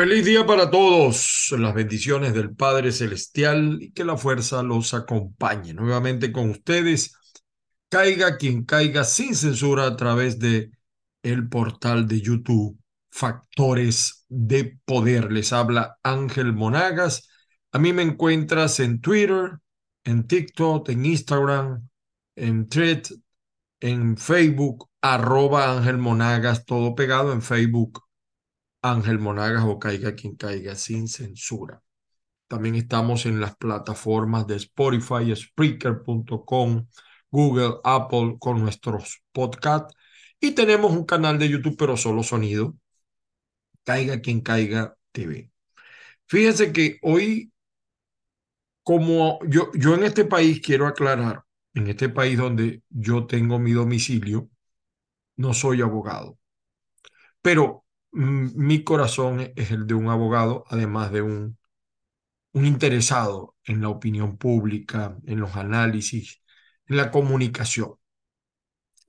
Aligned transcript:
Feliz 0.00 0.24
día 0.24 0.46
para 0.46 0.70
todos. 0.70 1.54
Las 1.58 1.74
bendiciones 1.74 2.32
del 2.32 2.56
Padre 2.56 2.90
Celestial 2.90 3.76
y 3.82 3.92
que 3.92 4.02
la 4.02 4.16
fuerza 4.16 4.62
los 4.62 4.94
acompañe. 4.94 5.74
Nuevamente 5.74 6.32
con 6.32 6.48
ustedes, 6.48 7.14
caiga 7.90 8.38
quien 8.38 8.64
caiga 8.64 9.04
sin 9.04 9.34
censura 9.34 9.84
a 9.84 9.96
través 9.96 10.38
de 10.38 10.70
el 11.22 11.50
portal 11.50 12.08
de 12.08 12.22
YouTube 12.22 12.78
Factores 13.10 14.24
de 14.30 14.78
Poder. 14.86 15.30
Les 15.30 15.52
habla 15.52 15.98
Ángel 16.02 16.54
Monagas. 16.54 17.28
A 17.70 17.78
mí 17.78 17.92
me 17.92 18.00
encuentras 18.00 18.80
en 18.80 19.02
Twitter, 19.02 19.58
en 20.04 20.26
TikTok, 20.26 20.88
en 20.88 21.04
Instagram, 21.04 21.86
en 22.36 22.70
Thread, 22.70 23.02
en 23.80 24.16
Facebook, 24.16 24.88
arroba 25.02 25.76
Ángel 25.76 25.98
Monagas, 25.98 26.64
todo 26.64 26.94
pegado 26.94 27.34
en 27.34 27.42
Facebook 27.42 28.02
Ángel 28.82 29.18
Monagas 29.18 29.64
o 29.64 29.78
Caiga 29.78 30.14
quien 30.14 30.36
caiga 30.36 30.74
sin 30.74 31.08
censura. 31.08 31.82
También 32.48 32.74
estamos 32.74 33.26
en 33.26 33.40
las 33.40 33.56
plataformas 33.56 34.46
de 34.46 34.56
Spotify, 34.56 35.34
Spreaker.com, 35.34 36.86
Google, 37.30 37.74
Apple 37.84 38.36
con 38.40 38.60
nuestros 38.60 39.22
podcasts. 39.32 39.94
Y 40.40 40.52
tenemos 40.52 40.92
un 40.92 41.04
canal 41.04 41.38
de 41.38 41.48
YouTube, 41.48 41.76
pero 41.78 41.96
solo 41.96 42.22
sonido. 42.22 42.76
Caiga 43.84 44.20
quien 44.20 44.40
caiga 44.40 44.96
TV. 45.12 45.50
Fíjense 46.26 46.72
que 46.72 46.98
hoy, 47.02 47.52
como 48.82 49.38
yo, 49.46 49.70
yo 49.74 49.94
en 49.94 50.04
este 50.04 50.24
país 50.24 50.60
quiero 50.60 50.86
aclarar, 50.86 51.44
en 51.74 51.86
este 51.88 52.08
país 52.08 52.38
donde 52.38 52.82
yo 52.88 53.26
tengo 53.26 53.58
mi 53.58 53.72
domicilio, 53.72 54.48
no 55.36 55.54
soy 55.54 55.82
abogado. 55.82 56.38
Pero 57.42 57.84
mi 58.12 58.84
corazón 58.84 59.52
es 59.56 59.70
el 59.70 59.86
de 59.86 59.94
un 59.94 60.08
abogado, 60.08 60.64
además 60.68 61.12
de 61.12 61.22
un, 61.22 61.58
un 62.52 62.66
interesado 62.66 63.56
en 63.64 63.82
la 63.82 63.88
opinión 63.90 64.38
pública, 64.38 65.18
en 65.26 65.40
los 65.40 65.56
análisis, 65.56 66.42
en 66.86 66.96
la 66.96 67.10
comunicación. 67.10 67.94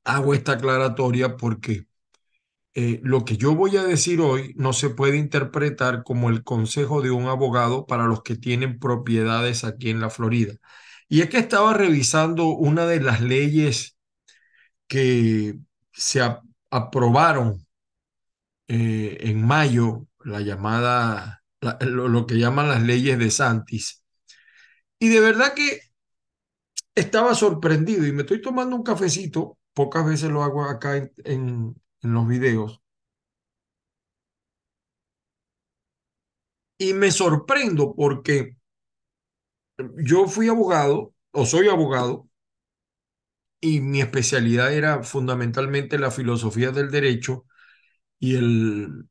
Hago 0.04 0.34
esta 0.34 0.54
aclaratoria 0.54 1.38
porque 1.38 1.86
eh, 2.76 3.00
lo 3.04 3.26
que 3.26 3.38
yo 3.38 3.56
voy 3.56 3.78
a 3.78 3.84
decir 3.84 4.22
hoy 4.22 4.54
no 4.58 4.74
se 4.74 4.90
puede 4.92 5.18
interpretar 5.18 6.04
como 6.04 6.30
el 6.30 6.44
consejo 6.44 7.02
de 7.02 7.12
un 7.12 7.28
abogado 7.28 7.86
para 7.88 8.06
los 8.06 8.24
que 8.24 8.36
tienen 8.38 8.80
propiedades 8.80 9.64
aquí 9.66 9.90
en 9.90 10.02
la 10.02 10.10
Florida. 10.10 10.54
Y 11.10 11.22
es 11.22 11.30
que 11.30 11.40
estaba 11.40 11.74
revisando 11.74 12.48
una 12.50 12.86
de 12.88 13.02
las 13.02 13.22
leyes 13.22 13.98
que 14.88 15.56
se 15.94 16.22
aprobaron 16.72 17.66
eh, 18.74 19.18
en 19.30 19.46
mayo 19.46 20.08
la 20.24 20.40
llamada, 20.40 21.44
lo, 21.82 22.26
que 22.26 22.36
llaman 22.40 22.70
las 22.70 22.82
leyes 22.82 23.20
de 23.20 23.30
Santis. 23.30 24.06
Y 25.00 25.10
de 25.10 25.20
verdad 25.20 25.54
que 25.54 25.82
estaba 26.96 27.36
sorprendido 27.36 28.06
y 28.08 28.14
me 28.14 28.22
estoy 28.22 28.42
tomando 28.42 28.76
un 28.78 28.84
cafecito, 28.84 29.58
pocas 29.74 30.06
veces 30.06 30.30
lo 30.32 30.44
hago 30.44 30.64
acá 30.64 30.96
en, 30.98 31.12
en, 31.26 31.76
en 32.02 32.14
los 32.14 32.28
videos. 32.28 32.82
Y 36.78 36.94
me 36.94 37.12
sorprendo 37.12 37.94
porque 37.96 38.58
yo 39.98 40.28
fui 40.28 40.48
abogado 40.48 41.14
o 41.32 41.46
soy 41.46 41.68
abogado 41.68 42.30
y 43.60 43.82
mi 43.82 44.02
especialidad 44.02 44.74
era 44.74 45.04
fundamentalmente 45.04 46.00
la 46.00 46.12
filosofía 46.12 46.72
del 46.72 46.90
derecho 46.90 47.46
y, 48.22 48.36
el, 48.36 49.10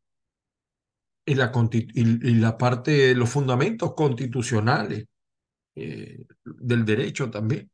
y, 1.27 1.35
la, 1.35 1.53
y, 1.53 2.57
parte 2.59 3.15
los 3.15 3.29
fundamentos 3.29 3.93
constitucionales 3.95 5.05
eh, 5.75 6.25
del 6.45 6.85
derecho 6.85 7.29
también 7.29 7.71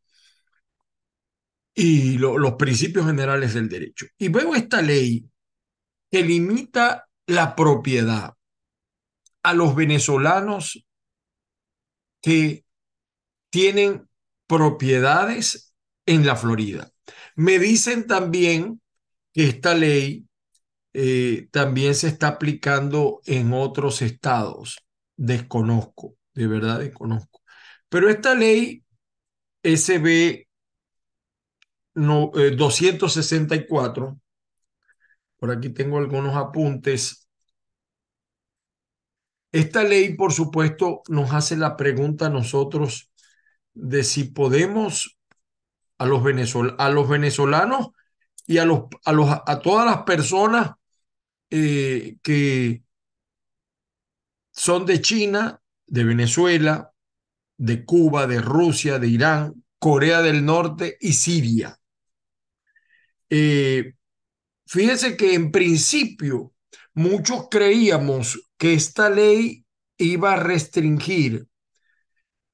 y 1.74 2.16
los 2.16 2.54
principios 2.54 3.04
generales 3.04 3.52
del 3.52 3.68
derecho. 3.68 4.06
Y 4.16 4.28
veo 4.28 4.54
esta 4.54 4.80
ley 4.80 5.28
que 6.10 6.22
limita 6.22 7.06
la 7.26 7.54
propiedad 7.54 8.32
a 9.42 9.52
los 9.52 9.76
venezolanos 9.76 10.86
que 12.22 12.64
tienen 13.50 14.08
propiedades 14.46 15.74
en 16.06 16.24
la 16.24 16.34
Florida. 16.34 16.90
Me 17.34 17.58
dicen 17.58 18.06
también 18.06 18.80
que 19.34 19.48
esta 19.48 19.74
ley 19.74 20.26
eh, 20.98 21.48
también 21.50 21.94
se 21.94 22.08
está 22.08 22.28
aplicando 22.28 23.20
en 23.26 23.52
otros 23.52 24.00
estados. 24.00 24.78
Desconozco, 25.14 26.16
de 26.32 26.46
verdad 26.46 26.78
desconozco. 26.78 27.42
Pero 27.90 28.08
esta 28.08 28.34
ley 28.34 28.82
SB 29.62 30.48
no, 31.92 32.30
264, 32.56 34.08
eh, 34.08 34.14
por 35.36 35.50
aquí 35.50 35.68
tengo 35.68 35.98
algunos 35.98 36.34
apuntes. 36.34 37.28
Esta 39.52 39.84
ley, 39.84 40.14
por 40.14 40.32
supuesto, 40.32 41.02
nos 41.08 41.30
hace 41.34 41.58
la 41.58 41.76
pregunta 41.76 42.26
a 42.26 42.30
nosotros 42.30 43.10
de 43.74 44.02
si 44.02 44.24
podemos 44.24 45.18
a 45.98 46.06
los, 46.06 46.22
a 46.78 46.88
los 46.88 47.08
venezolanos 47.08 47.88
y 48.46 48.56
a, 48.56 48.64
los, 48.64 48.84
a, 49.04 49.12
los, 49.12 49.28
a 49.30 49.60
todas 49.60 49.84
las 49.84 50.04
personas 50.04 50.70
eh, 51.50 52.16
que 52.22 52.82
son 54.52 54.86
de 54.86 55.00
China, 55.00 55.62
de 55.86 56.04
Venezuela, 56.04 56.92
de 57.56 57.84
Cuba, 57.84 58.26
de 58.26 58.40
Rusia, 58.40 58.98
de 58.98 59.08
Irán, 59.08 59.64
Corea 59.78 60.22
del 60.22 60.44
Norte 60.44 60.96
y 61.00 61.12
Siria. 61.12 61.78
Eh, 63.30 63.94
fíjense 64.66 65.16
que 65.16 65.34
en 65.34 65.50
principio 65.50 66.52
muchos 66.94 67.48
creíamos 67.50 68.48
que 68.56 68.74
esta 68.74 69.10
ley 69.10 69.64
iba 69.98 70.32
a 70.32 70.40
restringir 70.40 71.46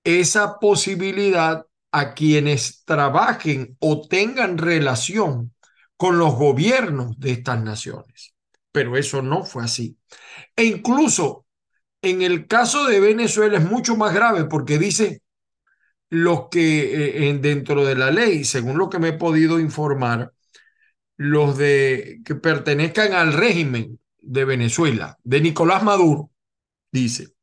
esa 0.04 0.58
posibilidad 0.58 1.64
a 1.92 2.14
quienes 2.14 2.84
trabajen 2.84 3.76
o 3.80 4.06
tengan 4.08 4.58
relación 4.58 5.54
con 5.96 6.18
los 6.18 6.34
gobiernos 6.34 7.18
de 7.18 7.32
estas 7.32 7.62
naciones 7.62 8.31
pero 8.72 8.96
eso 8.96 9.22
no 9.22 9.44
fue 9.44 9.64
así. 9.64 9.96
E 10.56 10.64
incluso 10.64 11.46
en 12.02 12.22
el 12.22 12.46
caso 12.46 12.86
de 12.86 13.00
Venezuela 13.00 13.58
es 13.58 13.64
mucho 13.64 13.96
más 13.96 14.14
grave 14.14 14.46
porque 14.46 14.78
dice 14.78 15.22
los 16.10 16.48
que 16.50 17.28
eh, 17.28 17.38
dentro 17.38 17.86
de 17.86 17.94
la 17.94 18.10
ley, 18.10 18.44
según 18.44 18.78
lo 18.78 18.90
que 18.90 18.98
me 18.98 19.08
he 19.08 19.12
podido 19.14 19.60
informar, 19.60 20.32
los 21.16 21.56
de 21.58 22.20
que 22.24 22.34
pertenezcan 22.34 23.14
al 23.14 23.32
régimen 23.32 23.98
de 24.20 24.44
Venezuela, 24.44 25.18
de 25.24 25.40
Nicolás 25.40 25.82
Maduro, 25.82 26.30
dice. 26.92 27.34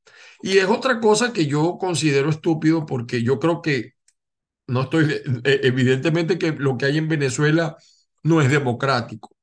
Y 0.41 0.57
es 0.59 0.65
otra 0.65 0.99
cosa 0.99 1.33
que 1.33 1.47
yo 1.47 1.77
considero 1.79 2.29
estúpido 2.29 2.85
porque 2.85 3.23
yo 3.23 3.39
creo 3.39 3.61
que 3.61 3.93
no 4.67 4.83
estoy, 4.83 5.13
eh, 5.43 5.61
evidentemente 5.63 6.37
que 6.37 6.51
lo 6.53 6.77
que 6.77 6.85
hay 6.85 6.97
en 6.97 7.07
Venezuela 7.09 7.77
no 8.23 8.41
es 8.41 8.51
democrático 8.51 9.35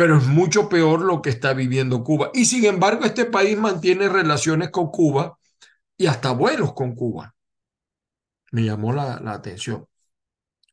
pero 0.00 0.16
es 0.16 0.24
mucho 0.24 0.66
peor 0.66 1.02
lo 1.02 1.20
que 1.20 1.28
está 1.28 1.52
viviendo 1.52 2.02
Cuba. 2.02 2.30
Y 2.32 2.46
sin 2.46 2.64
embargo, 2.64 3.04
este 3.04 3.26
país 3.26 3.58
mantiene 3.58 4.08
relaciones 4.08 4.70
con 4.70 4.90
Cuba 4.90 5.38
y 5.94 6.06
hasta 6.06 6.32
vuelos 6.32 6.72
con 6.72 6.94
Cuba. 6.94 7.34
Me 8.50 8.62
llamó 8.62 8.94
la, 8.94 9.20
atención. 9.26 9.86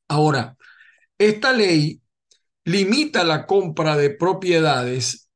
Ahora, 0.07 0.55
esta 1.17 1.51
ley 1.51 2.01
limita 2.63 3.25
la 3.25 3.45
compra 3.45 3.97
de 3.97 4.11
propiedades 4.11 5.29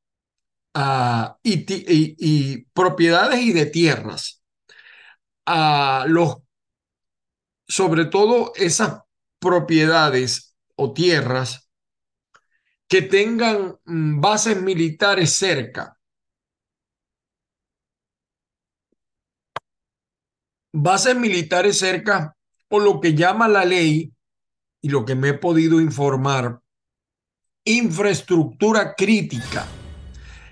y, 1.44 2.62
propiedades 2.72 3.42
y 3.42 3.52
de 3.52 3.66
tierras 3.66 4.42
a 5.46 6.06
los, 6.08 6.38
sobre 7.68 8.06
todo 8.06 8.54
esas 8.56 9.02
propiedades 9.40 10.56
o 10.78 10.94
tierras 10.94 11.71
que 12.92 13.02
tengan 13.02 13.78
mm, 13.86 14.20
bases 14.20 14.62
militares 14.62 15.32
cerca. 15.32 15.98
Bases 20.74 21.16
militares 21.16 21.80
cerca 21.80 22.36
o 22.68 22.80
lo 22.82 23.00
que 23.00 23.14
llama 23.14 23.48
la 23.48 23.64
ley 23.64 24.12
y 24.82 24.90
lo 24.90 25.06
que 25.06 25.16
me 25.16 25.30
he 25.30 25.34
podido 25.36 25.80
informar, 25.80 26.60
infraestructura 27.64 28.94
crítica. 28.94 29.66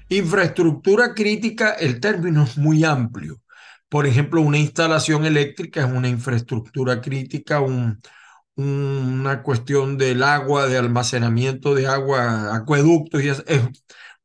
Infraestructura 0.08 1.14
crítica, 1.14 1.74
el 1.74 2.00
término 2.00 2.44
es 2.44 2.58
muy 2.58 2.86
amplio, 2.86 3.42
por 3.90 4.06
ejemplo, 4.06 4.40
una 4.42 4.60
instalación 4.60 5.26
eléctrica 5.26 5.82
es 5.86 5.92
una 5.92 6.08
infraestructura 6.08 7.02
crítica, 7.02 7.60
un, 7.60 8.00
una 8.60 9.42
cuestión 9.42 9.98
del 9.98 10.24
agua, 10.24 10.68
de 10.68 10.78
almacenamiento 10.78 11.76
de 11.76 11.88
agua, 11.88 12.56
acueductos, 12.56 13.24
y 13.24 13.30
es, 13.30 13.44
es 13.48 13.62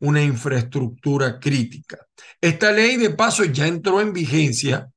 una 0.00 0.22
infraestructura 0.22 1.38
crítica. 1.38 1.98
Esta 2.40 2.72
ley 2.72 2.96
de 2.96 3.10
paso 3.10 3.44
ya 3.44 3.66
entró 3.66 4.00
en 4.00 4.12
vigencia 4.12 4.88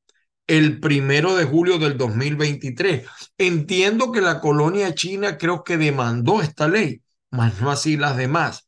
el 0.48 0.80
primero 0.80 1.36
de 1.36 1.46
julio 1.46 1.78
del 1.78 1.98
2023. 1.98 3.06
Entiendo 3.38 4.12
que 4.12 4.22
la 4.22 4.40
colonia 4.40 4.96
china 4.96 5.38
creo 5.38 5.64
que 5.64 5.78
demandó 5.78 6.42
esta 6.42 6.68
ley, 6.68 7.02
mas 7.30 7.62
no 7.62 7.70
así 7.70 7.98
las 7.98 8.18
demás. 8.18 8.68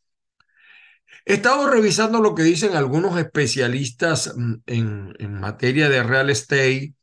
He 1.25 1.33
estado 1.36 1.69
revisando 1.69 2.21
lo 2.21 2.36
que 2.36 2.44
dicen 2.44 2.75
algunos 2.75 3.18
especialistas 3.18 4.33
mm, 4.36 4.54
en, 4.68 5.16
en 5.19 5.39
materia 5.39 5.89
de 5.89 6.04
real 6.04 6.30
estate 6.30 6.94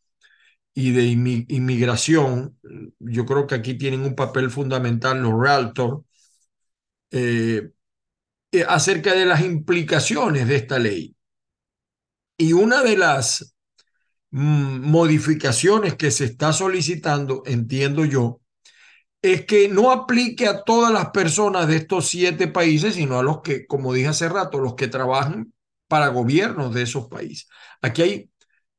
y 0.79 0.93
de 0.93 1.05
inmigración. 1.49 2.59
Yo 2.99 3.25
creo 3.25 3.47
que 3.47 3.55
aquí 3.55 3.79
tienen 3.79 4.03
un 4.03 4.15
papel 4.15 4.51
fundamental 4.51 5.23
los 5.23 5.33
realtors 5.41 6.03
eh, 7.11 7.71
eh, 8.53 8.65
acerca 8.69 9.15
de 9.15 9.25
las 9.25 9.41
implicaciones 9.43 10.47
de 10.47 10.57
esta 10.57 10.79
ley. 10.79 11.17
Y 12.37 12.53
una 12.53 12.83
de 12.83 12.99
las 12.99 13.57
mm, 14.31 14.91
modificaciones 14.91 15.95
que 15.97 16.11
se 16.11 16.27
está 16.27 16.53
solicitando, 16.53 17.43
entiendo 17.47 18.05
yo, 18.05 18.43
es 19.23 19.47
que 19.47 19.69
no 19.69 19.91
aplique 19.93 20.47
a 20.47 20.63
todas 20.65 20.93
las 20.93 21.11
personas 21.11 21.69
de 21.69 21.77
estos 21.77 22.09
siete 22.09 22.49
países, 22.49 22.97
sino 22.97 23.19
a 23.19 23.23
los 23.23 23.41
que, 23.43 23.67
como 23.67 23.95
dije 23.95 24.09
hace 24.09 24.29
rato, 24.29 24.61
los 24.61 24.75
que 24.75 24.89
trabajan 24.89 25.55
para 25.89 26.09
gobiernos 26.09 26.75
de 26.75 26.83
esos 26.83 27.09
países. 27.09 27.49
Aquí 27.83 28.03
hay 28.03 28.31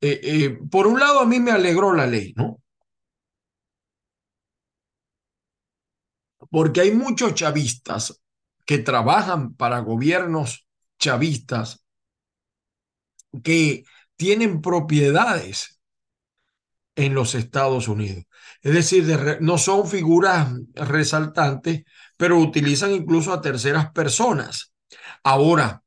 eh, 0.01 0.19
eh, 0.23 0.59
por 0.69 0.87
un 0.87 0.99
lado 0.99 1.19
a 1.19 1.25
mí 1.25 1.39
me 1.39 1.51
alegró 1.51 1.93
la 1.93 2.07
ley, 2.07 2.33
¿no? 2.35 2.61
Porque 6.49 6.81
hay 6.81 6.91
muchos 6.91 7.33
chavistas 7.33 8.21
que 8.65 8.77
trabajan 8.77 9.55
para 9.55 9.79
gobiernos 9.79 10.67
chavistas 10.99 11.83
que 13.43 13.83
tienen 14.15 14.61
propiedades 14.61 15.79
en 16.95 17.13
los 17.13 17.35
Estados 17.35 17.87
Unidos. 17.87 18.25
Es 18.61 18.73
decir, 18.73 19.37
no 19.39 19.57
son 19.57 19.87
figuras 19.87 20.51
resaltantes, 20.73 21.83
pero 22.17 22.39
utilizan 22.39 22.91
incluso 22.91 23.31
a 23.31 23.41
terceras 23.41 23.91
personas. 23.91 24.73
Ahora, 25.23 25.83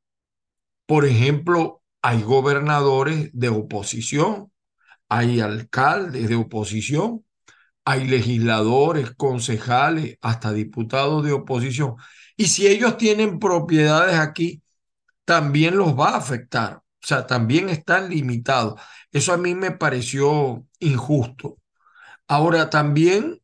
por 0.85 1.05
ejemplo, 1.05 1.80
hay 2.01 2.23
gobernadores 2.23 3.29
de 3.33 3.49
oposición, 3.49 4.51
hay 5.09 5.39
alcaldes 5.41 6.29
de 6.29 6.35
oposición, 6.35 7.25
hay 7.85 8.07
legisladores, 8.07 9.11
concejales, 9.15 10.17
hasta 10.21 10.53
diputados 10.53 11.23
de 11.25 11.33
oposición. 11.33 11.95
Y 12.37 12.47
si 12.47 12.67
ellos 12.67 12.97
tienen 12.97 13.39
propiedades 13.39 14.17
aquí, 14.17 14.61
también 15.25 15.77
los 15.77 15.97
va 15.97 16.11
a 16.11 16.17
afectar. 16.17 16.77
O 16.77 17.07
sea, 17.07 17.25
también 17.27 17.69
están 17.69 18.09
limitados. 18.09 18.79
Eso 19.11 19.33
a 19.33 19.37
mí 19.37 19.55
me 19.55 19.71
pareció 19.71 20.65
injusto. 20.79 21.57
Ahora, 22.27 22.69
también 22.69 23.40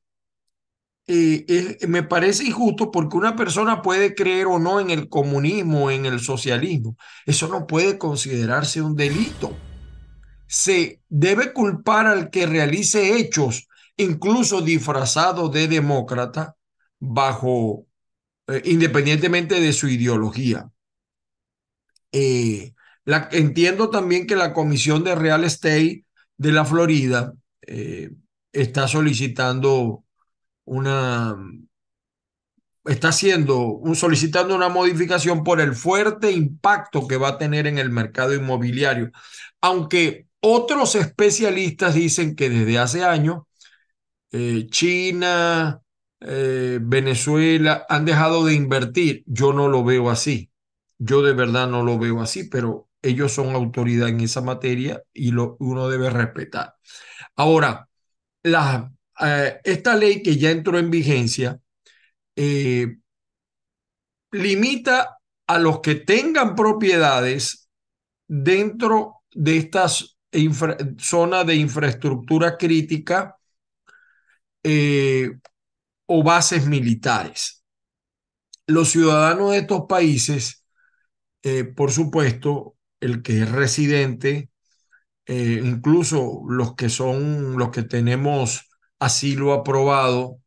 eh, 1.10 1.78
me 1.88 2.04
parece 2.04 2.44
injusto 2.44 2.92
porque 2.92 3.16
una 3.16 3.36
persona 3.38 3.82
puede 3.82 4.14
creer 4.14 4.48
o 4.48 4.60
no 4.60 4.82
en 4.82 4.90
el 4.90 5.08
comunismo, 5.08 5.90
en 5.90 6.06
el 6.06 6.20
socialismo. 6.20 6.98
Eso 7.26 7.48
no 7.48 7.66
puede 7.66 7.98
considerarse 7.98 8.82
un 8.82 8.96
delito. 8.96 9.58
Se 10.48 11.02
debe 11.08 11.54
culpar 11.54 12.08
al 12.08 12.30
que 12.30 12.46
realice 12.46 13.18
hechos, 13.18 13.68
incluso 13.96 14.62
disfrazado 14.62 15.48
de 15.48 15.70
demócrata, 15.70 16.56
bajo, 17.00 17.86
eh, 18.48 18.62
independientemente 18.66 19.62
de 19.62 19.72
su 19.72 19.88
ideología. 19.88 20.70
Eh, 22.12 22.74
entiendo 23.32 23.90
también 23.90 24.28
que 24.28 24.36
la 24.36 24.54
Comisión 24.54 25.06
de 25.06 25.16
Real 25.16 25.46
Estate 25.46 26.04
de 26.38 26.52
la 26.52 26.66
Florida 26.66 27.34
está 28.52 28.88
solicitando 28.88 30.06
una 30.68 31.36
está 32.86 33.10
haciendo 33.10 33.60
un, 33.60 33.96
solicitando 33.96 34.56
una 34.56 34.70
modificación 34.70 35.44
por 35.44 35.60
el 35.62 35.76
fuerte 35.76 36.32
impacto 36.32 37.08
que 37.08 37.18
va 37.18 37.30
a 37.30 37.38
tener 37.38 37.68
en 37.68 37.78
el 37.78 37.90
mercado 37.90 38.34
inmobiliario. 38.34 39.12
Aunque 39.62 40.28
otros 40.40 40.96
especialistas 40.96 41.96
dicen 41.96 42.36
que 42.36 42.50
desde 42.50 42.80
hace 42.80 43.04
años 43.04 43.44
eh, 44.32 44.68
China, 44.70 45.82
eh, 46.22 46.80
Venezuela 46.82 47.86
han 47.90 48.06
dejado 48.06 48.46
de 48.46 48.54
invertir. 48.54 49.24
Yo 49.26 49.54
no 49.54 49.68
lo 49.68 49.84
veo 49.84 50.10
así. 50.10 50.52
Yo 50.98 51.22
de 51.22 51.34
verdad 51.34 51.68
no 51.68 51.84
lo 51.84 52.00
veo 52.00 52.22
así, 52.22 52.46
pero 52.46 52.90
ellos 53.02 53.34
son 53.34 53.56
autoridad 53.56 54.10
en 54.10 54.22
esa 54.22 54.42
materia 54.42 55.04
y 55.14 55.32
lo, 55.32 55.58
uno 55.60 55.90
debe 55.90 56.10
respetar. 56.10 56.76
Ahora, 57.36 57.90
las 58.44 58.86
eh, 59.20 59.60
esta 59.64 59.96
ley 59.96 60.22
que 60.22 60.38
ya 60.38 60.52
entró 60.52 60.78
en 60.78 60.92
vigencia 60.92 61.60
eh, 62.36 62.98
limita 64.32 65.18
a 65.48 65.58
los 65.58 65.80
que 65.80 65.96
tengan 65.96 66.56
propiedades 66.56 67.70
dentro 68.28 69.24
de 69.32 69.58
estas 69.58 70.18
zonas 71.00 71.48
de 71.48 71.56
infraestructura 71.56 72.58
crítica 72.58 73.38
eh, 74.62 75.32
o 76.06 76.24
bases 76.24 76.68
militares. 76.68 77.64
Los 78.68 78.90
ciudadanos 78.90 79.52
de 79.52 79.60
estos 79.60 79.86
países, 79.88 80.66
por 81.76 81.92
supuesto, 81.92 82.76
el 83.00 83.24
que 83.24 83.44
es 83.44 83.50
residente, 83.50 84.50
incluso 85.26 86.42
los 86.50 86.76
que 86.76 86.90
son 86.90 87.58
los 87.58 87.70
que 87.70 87.84
tenemos 87.84 88.67
asilo 89.00 89.54
aprobado 89.54 90.40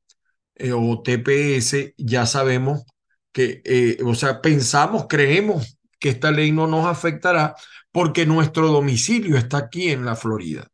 eh, 0.57 0.73
o 0.73 1.02
TPS, 1.02 1.95
ya 1.97 2.26
sabemos 2.26 2.85
que, 3.33 3.62
eh, 3.64 3.99
o 4.04 4.14
sea, 4.14 4.42
pensamos, 4.42 5.07
creemos 5.09 5.78
que 5.99 6.11
esta 6.11 6.30
ley 6.30 6.52
no 6.52 6.66
nos 6.66 6.87
afectará 6.87 7.54
porque 7.92 8.26
nuestro 8.26 8.69
domicilio 8.69 9.37
está 9.37 9.59
aquí 9.59 9.90
en 9.90 10.04
la 10.04 10.16
Florida. 10.16 10.69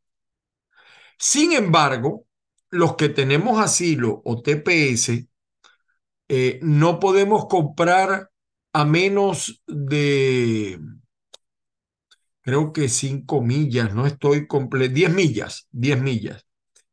Sin 1.19 1.53
embargo, 1.53 2.27
los 2.71 2.97
que 2.97 3.09
tenemos 3.09 3.61
asilo 3.61 4.23
o 4.25 4.43
TPS, 4.43 5.29
eh, 6.29 6.59
no 6.63 7.01
podemos 7.01 7.47
comprar 7.47 8.31
a 8.73 8.85
menos 8.85 9.63
de, 9.67 10.79
creo 12.43 12.73
que 12.73 12.89
cinco 12.89 13.41
millas, 13.41 13.95
no 13.95 14.07
estoy 14.07 14.47
completo, 14.47 14.95
10 14.95 15.13
millas, 15.13 15.69
10 15.71 16.01
millas 16.03 16.46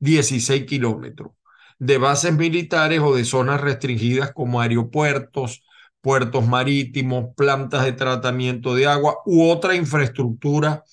16 0.04 0.66
kilómetros 0.66 1.32
de 1.80 1.98
bases 1.98 2.34
militares 2.34 3.00
o 3.02 3.16
de 3.16 3.26
zonas 3.26 3.62
restringidas 3.62 4.32
como 4.34 4.62
aeropuertos, 4.62 5.64
puertos 6.02 6.46
marítimos, 6.48 7.34
plantas 7.36 7.86
de 7.86 7.94
tratamiento 7.94 8.76
de 8.76 8.88
agua 8.88 9.18
u 9.26 9.50
otra 9.50 9.76
infraestructura 9.76 10.84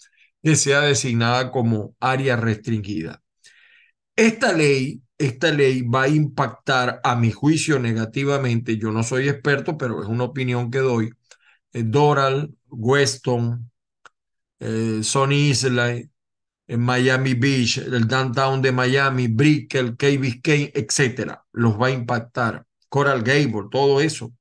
que 0.43 0.57
sea 0.57 0.81
designada 0.81 1.51
como 1.51 1.95
área 2.01 2.37
restringida. 2.37 3.23
Esta 4.17 4.53
ley, 4.53 5.03
esta 5.19 5.51
ley 5.53 5.83
va 5.83 6.03
a 6.05 6.09
impactar 6.09 7.01
a 7.05 7.17
mi 7.17 7.31
juicio 7.33 7.79
negativamente. 7.79 8.79
Yo 8.79 8.93
no 8.93 9.03
soy 9.03 9.29
experto, 9.29 9.77
pero 9.77 10.03
es 10.03 10.09
una 10.09 10.25
opinión 10.25 10.71
que 10.71 10.79
doy. 10.79 11.11
Eh, 11.73 11.83
Doral, 11.85 12.55
Weston, 12.69 13.71
eh, 14.61 15.01
Island, 15.31 16.11
en 16.71 16.81
Miami 16.81 17.35
Beach, 17.35 17.79
el 17.79 18.07
downtown 18.07 18.63
de 18.63 18.71
Miami, 18.71 19.27
Brickell, 19.27 19.97
Key 19.97 20.19
Biscayne, 20.19 20.71
etcétera. 20.73 21.45
Los 21.51 21.81
va 21.81 21.89
a 21.89 21.91
impactar. 21.91 22.65
Coral 22.89 23.23
Gable, 23.25 23.69
todo 23.73 24.01
eso. 24.01 24.33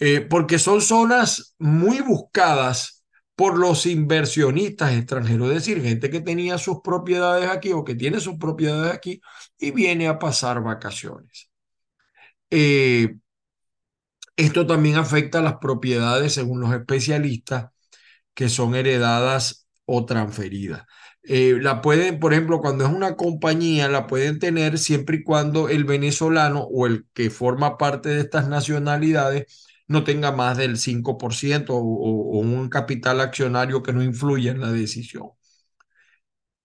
Eh, 0.00 0.22
porque 0.22 0.58
son 0.58 0.80
zonas 0.80 1.54
muy 1.60 2.00
buscadas 2.00 3.04
por 3.36 3.58
los 3.58 3.86
inversionistas 3.86 4.94
extranjeros, 4.94 5.48
es 5.50 5.54
decir, 5.54 5.80
gente 5.82 6.10
que 6.10 6.20
tenía 6.20 6.58
sus 6.58 6.80
propiedades 6.82 7.48
aquí 7.48 7.70
o 7.72 7.84
que 7.84 7.94
tiene 7.94 8.18
sus 8.18 8.38
propiedades 8.38 8.92
aquí 8.92 9.20
y 9.56 9.70
viene 9.70 10.08
a 10.08 10.18
pasar 10.18 10.60
vacaciones. 10.62 11.48
Eh, 12.50 13.14
esto 14.36 14.66
también 14.66 14.96
afecta 14.96 15.38
a 15.38 15.42
las 15.42 15.58
propiedades, 15.58 16.34
según 16.34 16.60
los 16.60 16.72
especialistas, 16.74 17.70
que 18.34 18.48
son 18.48 18.74
heredadas 18.74 19.68
o 19.84 20.04
transferidas. 20.04 20.82
Eh, 21.28 21.58
la 21.60 21.82
pueden, 21.82 22.20
por 22.20 22.32
ejemplo, 22.32 22.60
cuando 22.60 22.84
es 22.86 22.92
una 22.92 23.16
compañía, 23.16 23.88
la 23.88 24.06
pueden 24.06 24.38
tener 24.38 24.78
siempre 24.78 25.16
y 25.18 25.24
cuando 25.24 25.68
el 25.68 25.84
venezolano 25.84 26.62
o 26.62 26.86
el 26.86 27.06
que 27.14 27.30
forma 27.30 27.78
parte 27.78 28.10
de 28.10 28.20
estas 28.20 28.48
nacionalidades 28.48 29.66
no 29.88 30.04
tenga 30.04 30.32
más 30.32 30.56
del 30.56 30.78
5% 30.78 31.74
o, 31.74 31.78
o 31.78 32.38
un 32.38 32.68
capital 32.68 33.20
accionario 33.20 33.82
que 33.82 33.92
no 33.92 34.02
influya 34.02 34.52
en 34.52 34.60
la 34.60 34.70
decisión. 34.72 35.30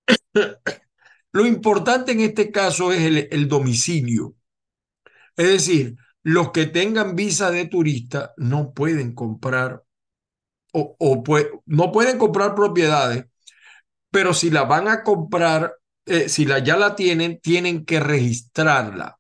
Lo 1.32 1.46
importante 1.46 2.12
en 2.12 2.22
este 2.22 2.52
caso 2.52 2.92
es 2.92 3.28
el, 3.32 3.48
domicilio. 3.48 4.36
Es 5.38 5.48
decir, 5.48 5.96
los 6.24 6.52
que 6.52 6.68
tengan 6.68 7.16
visa 7.16 7.52
de 7.52 7.66
turista 7.68 8.34
no 8.38 8.74
pueden 8.74 9.14
comprar 9.16 9.84
o, 10.74 10.96
o 11.00 11.24
no 11.66 11.92
pueden 11.92 12.18
comprar 12.18 12.56
propiedades, 12.56 13.26
pero 14.12 14.34
si 14.34 14.52
la 14.52 14.64
van 14.64 14.88
a 14.88 15.04
comprar, 15.04 15.74
eh, 16.06 16.30
si 16.30 16.46
la, 16.46 16.60
ya 16.60 16.78
la 16.78 16.96
tienen, 16.96 17.40
tienen 17.42 17.86
que 17.86 18.00
registrarla 18.00 19.18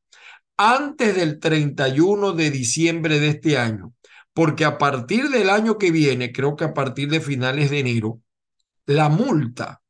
antes 0.57 1.15
del 1.15 1.39
31 1.39 2.33
de 2.33 2.51
diciembre 2.51 3.19
de 3.19 3.29
este 3.29 3.57
año, 3.57 3.93
porque 4.33 4.63
a 4.65 4.77
partir 4.77 5.29
del 5.29 5.49
año 5.49 5.77
que 5.79 5.91
viene, 5.91 6.31
creo 6.31 6.55
que 6.55 6.65
a 6.65 6.73
partir 6.73 7.09
de 7.09 7.19
finales 7.19 7.71
de 7.71 7.79
enero, 7.79 8.21
la 8.85 9.09
multa, 9.09 9.81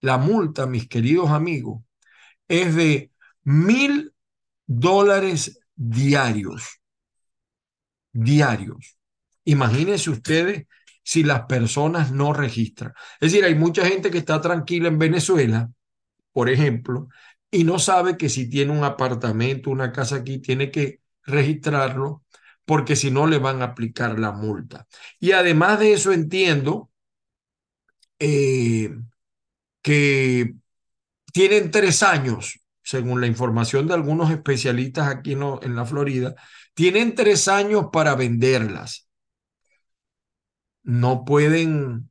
la 0.00 0.18
multa, 0.18 0.66
mis 0.66 0.88
queridos 0.88 1.30
amigos, 1.30 1.82
es 2.48 2.74
de 2.74 3.12
mil 3.44 4.12
dólares 4.66 5.60
diarios. 5.76 6.80
Diarios. 8.12 8.96
Imagínense 9.44 10.10
ustedes 10.10 10.66
si 11.04 11.22
las 11.22 11.42
personas 11.42 12.10
no 12.10 12.32
registran. 12.32 12.92
Es 13.20 13.32
decir, 13.32 13.44
hay 13.44 13.54
mucha 13.54 13.86
gente 13.86 14.10
que 14.10 14.18
está 14.18 14.40
tranquila 14.40 14.88
en 14.88 14.98
Venezuela, 14.98 15.70
por 16.32 16.50
ejemplo, 16.50 17.08
y 17.50 17.64
no 17.64 17.78
sabe 17.78 18.16
que 18.16 18.28
si 18.28 18.50
tiene 18.50 18.72
un 18.72 18.82
apartamento, 18.82 19.70
una 19.70 19.92
casa 19.92 20.16
aquí, 20.16 20.40
tiene 20.40 20.70
que 20.70 21.00
registrarlo 21.22 22.24
porque 22.64 22.96
si 22.96 23.10
no 23.10 23.26
le 23.26 23.38
van 23.38 23.62
a 23.62 23.66
aplicar 23.66 24.18
la 24.18 24.32
multa. 24.32 24.86
Y 25.20 25.32
además 25.32 25.78
de 25.78 25.92
eso 25.92 26.12
entiendo 26.12 26.90
eh, 28.18 28.90
que 29.82 30.54
tienen 31.32 31.70
tres 31.70 32.02
años, 32.02 32.60
según 32.82 33.20
la 33.20 33.26
información 33.26 33.86
de 33.86 33.94
algunos 33.94 34.30
especialistas 34.30 35.08
aquí 35.08 35.32
en 35.32 35.76
la 35.76 35.84
Florida, 35.84 36.34
tienen 36.74 37.14
tres 37.14 37.48
años 37.48 37.86
para 37.92 38.14
venderlas. 38.14 39.03
No 40.84 41.24
pueden 41.24 42.10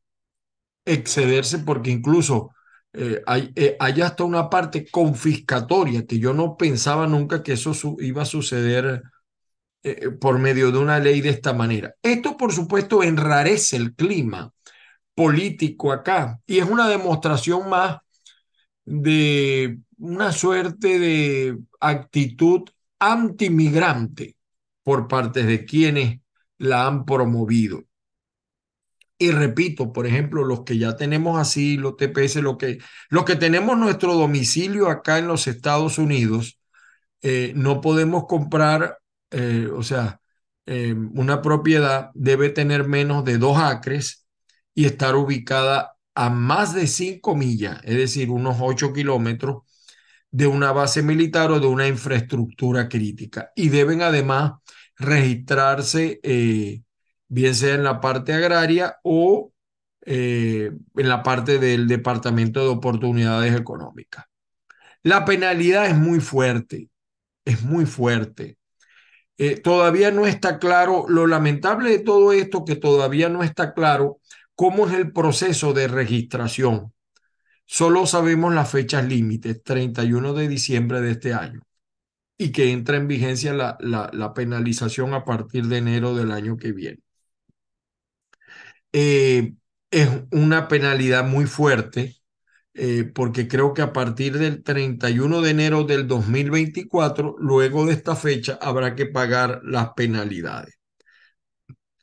excederse 0.86 1.60
porque 1.60 1.92
incluso 1.92 2.52
eh, 2.94 3.22
hay, 3.26 3.52
eh, 3.56 3.76
hay, 3.80 4.02
hasta 4.02 4.24
una 4.24 4.50
parte 4.50 4.90
confiscatoria 4.90 6.06
que 6.06 6.20
yo 6.20 6.34
no 6.34 6.58
pensaba 6.58 7.08
nunca 7.08 7.42
que 7.42 7.54
eso 7.54 7.74
iba 8.00 8.22
a 8.22 8.26
suceder 8.26 9.02
eh, 9.84 10.12
por 10.12 10.40
medio 10.40 10.72
de 10.72 10.78
una 10.78 11.00
ley 11.00 11.22
de 11.22 11.30
esta 11.30 11.54
manera. 11.54 11.96
Esto, 12.02 12.38
por 12.38 12.54
supuesto, 12.54 13.04
enrarece 13.04 13.78
el 13.78 13.96
clima 13.96 14.54
político 15.16 15.92
acá 15.92 16.40
y 16.46 16.60
es 16.60 16.70
una 16.70 16.88
demostración 16.88 17.70
más 17.70 17.98
de 18.86 19.80
una 19.98 20.32
suerte 20.32 21.00
de 21.00 21.58
actitud 21.80 22.62
antimigrante 23.00 24.36
por 24.84 25.08
parte 25.08 25.44
de 25.44 25.66
quienes 25.66 26.20
la 26.58 26.88
han 26.88 27.06
promovido. 27.06 27.84
Y 29.18 29.32
repito, 29.32 29.94
por 29.94 30.06
ejemplo, 30.08 30.44
los 30.44 30.64
que 30.64 30.78
ya 30.78 30.96
tenemos 30.96 31.40
asilo, 31.40 31.96
TPS, 31.96 32.42
lo 32.42 32.58
que, 32.58 32.80
los 33.10 33.24
que 33.26 33.36
tenemos 33.36 33.78
nuestro 33.78 34.16
domicilio 34.16 34.90
acá 34.90 35.18
en 35.20 35.28
los 35.28 35.48
Estados 35.48 35.98
Unidos, 35.98 36.60
eh, 37.22 37.54
no 37.56 37.82
podemos 37.82 38.26
comprar, 38.28 39.00
eh, 39.32 39.70
o 39.74 39.84
sea, 39.84 40.22
eh, 40.66 40.94
una 40.94 41.42
propiedad 41.42 42.12
debe 42.16 42.50
tener 42.50 42.88
menos 42.88 43.26
de 43.26 43.38
dos 43.38 43.58
acres 43.58 44.28
y 44.76 44.86
estar 44.86 45.16
ubicada 45.16 45.98
a 46.16 46.30
más 46.30 46.74
de 46.74 46.88
cinco 46.88 47.36
millas, 47.36 47.80
es 47.84 47.98
decir, 47.98 48.30
unos 48.30 48.58
ocho 48.62 48.94
kilómetros 48.94 49.64
de 50.32 50.48
una 50.48 50.72
base 50.72 51.04
militar 51.04 51.52
o 51.52 51.60
de 51.60 51.68
una 51.68 51.88
infraestructura 51.88 52.90
crítica. 52.90 53.52
Y 53.56 53.70
deben 53.70 54.02
además 54.04 54.54
registrarse, 54.98 56.20
eh, 56.24 56.83
bien 57.34 57.56
sea 57.56 57.74
en 57.74 57.84
la 57.84 58.00
parte 58.00 58.32
agraria 58.34 58.98
o 59.04 59.52
eh, 60.06 60.72
en 60.96 61.10
la 61.10 61.24
parte 61.24 61.58
del 61.58 61.88
Departamento 61.88 62.62
de 62.62 62.70
Oportunidades 62.70 63.56
Económicas. 63.56 64.26
La 65.02 65.26
penalidad 65.26 65.88
es 65.88 65.98
muy 65.98 66.20
fuerte, 66.20 66.90
es 67.46 67.64
muy 67.64 67.86
fuerte. 67.88 68.58
Eh, 69.38 69.60
todavía 69.60 70.12
no 70.12 70.28
está 70.28 70.60
claro, 70.60 71.06
lo 71.10 71.26
lamentable 71.26 71.90
de 71.90 72.00
todo 72.00 72.34
esto, 72.34 72.66
que 72.66 72.76
todavía 72.76 73.30
no 73.30 73.44
está 73.44 73.74
claro 73.74 74.20
cómo 74.56 74.88
es 74.88 74.94
el 74.94 75.12
proceso 75.12 75.74
de 75.74 75.88
registración. 75.88 76.94
Solo 77.66 78.06
sabemos 78.06 78.54
las 78.54 78.70
fechas 78.70 79.06
límites, 79.06 79.64
31 79.64 80.34
de 80.34 80.48
diciembre 80.48 81.02
de 81.02 81.12
este 81.12 81.34
año, 81.34 81.62
y 82.38 82.52
que 82.52 82.72
entra 82.72 82.98
en 82.98 83.08
vigencia 83.08 83.54
la, 83.54 83.78
la, 83.80 84.34
penalización 84.34 85.14
a 85.16 85.26
partir 85.26 85.66
de 85.68 85.78
enero 85.78 86.16
del 86.16 86.32
año 86.32 86.58
que 86.58 86.72
viene. 86.74 87.02
Eh, 88.94 89.56
es 89.92 90.10
una 90.32 90.68
penalidad 90.68 91.26
muy 91.26 91.46
fuerte, 91.46 92.18
eh, 92.76 93.06
porque 93.06 93.48
creo 93.50 93.74
que 93.74 93.82
a 93.84 93.94
partir 93.94 94.38
del 94.40 94.64
31 94.64 95.42
de 95.42 95.52
enero 95.52 95.84
del 95.86 96.08
2024, 96.08 97.36
luego 97.40 97.86
de 97.86 97.94
esta 97.94 98.16
fecha, 98.18 98.60
habrá 98.62 98.96
que 98.96 99.08
pagar 99.08 99.62
las 99.66 99.94
penalidades. 99.96 100.76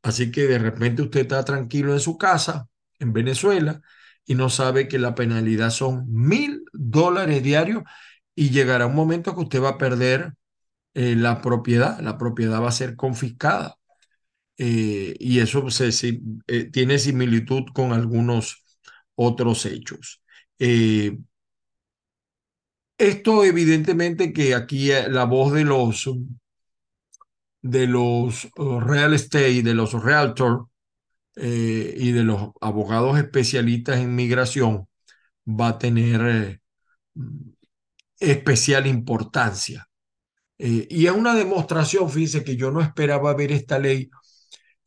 Así 0.02 0.30
que 0.32 0.42
de 0.46 0.58
repente 0.58 1.02
usted 1.02 1.20
está 1.22 1.44
tranquilo 1.44 1.92
en 1.92 2.00
su 2.00 2.16
casa, 2.18 2.68
en 2.98 3.12
Venezuela, 3.12 3.80
y 4.24 4.34
no 4.34 4.48
sabe 4.50 4.88
que 4.88 4.98
la 4.98 5.14
penalidad 5.14 5.70
son 5.70 6.06
mil 6.12 6.64
dólares 6.72 7.42
diarios 7.42 7.82
y 8.34 8.50
llegará 8.50 8.86
un 8.86 8.94
momento 8.94 9.34
que 9.34 9.40
usted 9.42 9.62
va 9.62 9.70
a 9.70 9.78
perder 9.78 10.34
eh, 10.94 11.16
la 11.16 11.42
propiedad, 11.42 12.00
la 12.00 12.18
propiedad 12.18 12.62
va 12.62 12.70
a 12.70 12.72
ser 12.72 12.96
confiscada. 12.96 13.76
Eh, 14.62 15.16
y 15.18 15.38
eso 15.38 15.70
se, 15.70 15.88
eh, 16.46 16.64
tiene 16.70 16.98
similitud 16.98 17.64
con 17.72 17.92
algunos 17.92 18.64
otros 19.14 19.64
hechos. 19.66 20.22
esto 22.98 23.44
evidentemente 23.44 24.32
que 24.32 24.54
aquí 24.54 24.90
la 25.08 25.24
voz 25.24 25.52
de 25.52 25.64
los 25.64 26.08
de 27.62 27.86
los 27.86 28.46
uh, 28.56 28.80
real 28.80 29.14
estate, 29.14 29.62
de 29.62 29.74
los 29.74 29.92
realtor, 29.92 30.70
eh, 31.36 31.94
y 31.96 32.12
de 32.12 32.24
los 32.24 32.50
abogados 32.60 33.18
especialistas 33.18 33.98
en 34.00 34.14
migración 34.14 34.88
va 35.46 35.68
a 35.68 35.78
tener 35.78 36.20
eh, 36.22 36.60
especial 38.18 38.86
importancia. 38.86 39.88
Eh, 40.58 40.86
y 40.90 41.06
es 41.06 41.12
una 41.12 41.34
demostración, 41.34 42.10
fíjense 42.10 42.44
que 42.44 42.56
yo 42.56 42.70
no 42.70 42.82
esperaba 42.82 43.34
ver 43.34 43.52
esta 43.52 43.78
ley, 43.78 44.10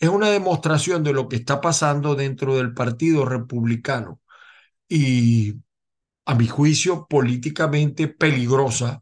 es 0.04 0.10
una 0.10 0.30
demostración 0.30 1.02
de 1.04 1.14
lo 1.14 1.30
que 1.30 1.38
está 1.38 1.62
pasando 1.62 2.16
dentro 2.16 2.58
del 2.58 2.74
Partido 2.74 3.24
Republicano 3.26 4.20
y 4.90 5.56
a 6.26 6.36
mi 6.36 6.48
juicio 6.48 7.08
políticamente 7.10 8.10
peligrosa 8.10 9.02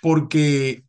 porque 0.00 0.84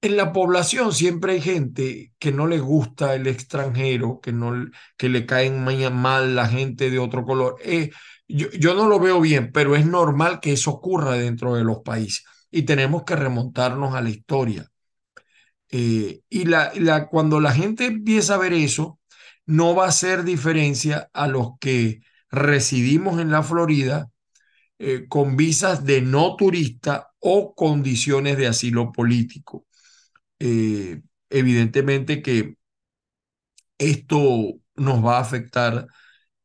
en 0.00 0.16
la 0.16 0.32
población 0.32 0.94
siempre 0.94 1.34
hay 1.34 1.40
gente 1.42 2.14
que 2.18 2.32
no 2.32 2.46
le 2.46 2.58
gusta 2.58 3.14
el 3.14 3.26
extranjero, 3.26 4.20
que, 4.22 4.32
no, 4.32 4.70
que 4.96 5.10
le 5.10 5.26
caen 5.26 5.62
mal 5.94 6.34
la 6.34 6.48
gente 6.48 6.90
de 6.90 6.98
otro 6.98 7.24
color. 7.24 7.56
Eh, 7.62 7.90
yo, 8.28 8.48
yo, 8.52 8.74
no 8.74 8.88
lo 8.88 8.98
veo 8.98 9.20
bien, 9.20 9.52
pero 9.52 9.76
es 9.76 9.84
normal 9.86 10.40
que 10.40 10.52
eso 10.52 10.70
ocurra 10.70 11.12
dentro 11.14 11.54
de 11.54 11.64
los 11.64 11.80
países 11.80 12.24
y 12.50 12.62
tenemos 12.62 13.04
que 13.04 13.16
remontarnos 13.16 13.94
a 13.94 14.00
la 14.00 14.10
historia. 14.10 14.70
Eh, 15.70 16.20
y 16.28 16.44
la, 16.44 16.72
la, 16.76 17.08
cuando 17.08 17.40
la 17.40 17.52
gente 17.52 17.86
empieza 17.86 18.34
a 18.34 18.38
ver 18.38 18.52
eso, 18.52 18.98
no 19.46 19.74
va 19.74 19.86
a 19.86 19.88
hacer 19.88 20.24
diferencia 20.24 21.10
a 21.12 21.28
los 21.28 21.52
que 21.60 22.00
residimos 22.30 23.20
en 23.20 23.30
la 23.30 23.42
Florida 23.42 24.10
eh, 24.78 25.06
con 25.08 25.36
visas 25.36 25.84
de 25.84 26.02
no 26.02 26.36
turista 26.36 27.10
o 27.20 27.54
condiciones 27.54 28.38
de 28.38 28.46
asilo 28.46 28.92
político. 28.92 29.66
Eh, 30.38 31.02
evidentemente 31.30 32.22
que 32.22 32.56
esto 33.78 34.54
nos 34.76 35.04
va 35.04 35.18
a 35.18 35.20
afectar. 35.20 35.86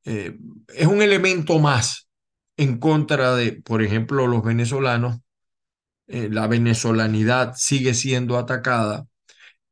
Es 0.04 0.88
un 0.88 1.02
elemento 1.02 1.60
más 1.60 2.10
en 2.58 2.78
contra 2.78 3.36
de, 3.36 3.54
por 3.54 3.82
ejemplo, 3.82 4.28
los 4.28 4.44
venezolanos. 4.44 5.20
La 6.08 6.48
venezolanidad 6.48 7.54
sigue 7.56 7.94
siendo 7.94 8.38
atacada 8.38 9.08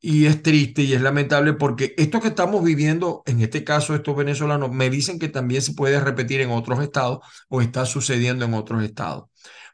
y 0.02 0.26
es 0.26 0.42
triste 0.44 0.82
y 0.84 0.94
es 0.94 1.02
lamentable 1.02 1.54
porque 1.54 1.94
esto 1.98 2.20
que 2.22 2.30
estamos 2.30 2.64
viviendo, 2.64 3.24
en 3.26 3.42
este 3.42 3.64
caso 3.64 3.96
estos 3.96 4.16
venezolanos, 4.16 4.72
me 4.72 4.90
dicen 4.90 5.20
que 5.20 5.30
también 5.30 5.62
se 5.62 5.74
puede 5.74 6.00
repetir 6.00 6.42
en 6.42 6.52
otros 6.52 6.82
estados 6.84 7.20
o 7.50 7.62
está 7.62 7.86
sucediendo 7.86 8.46
en 8.46 8.54
otros 8.56 8.84
estados. 8.84 9.30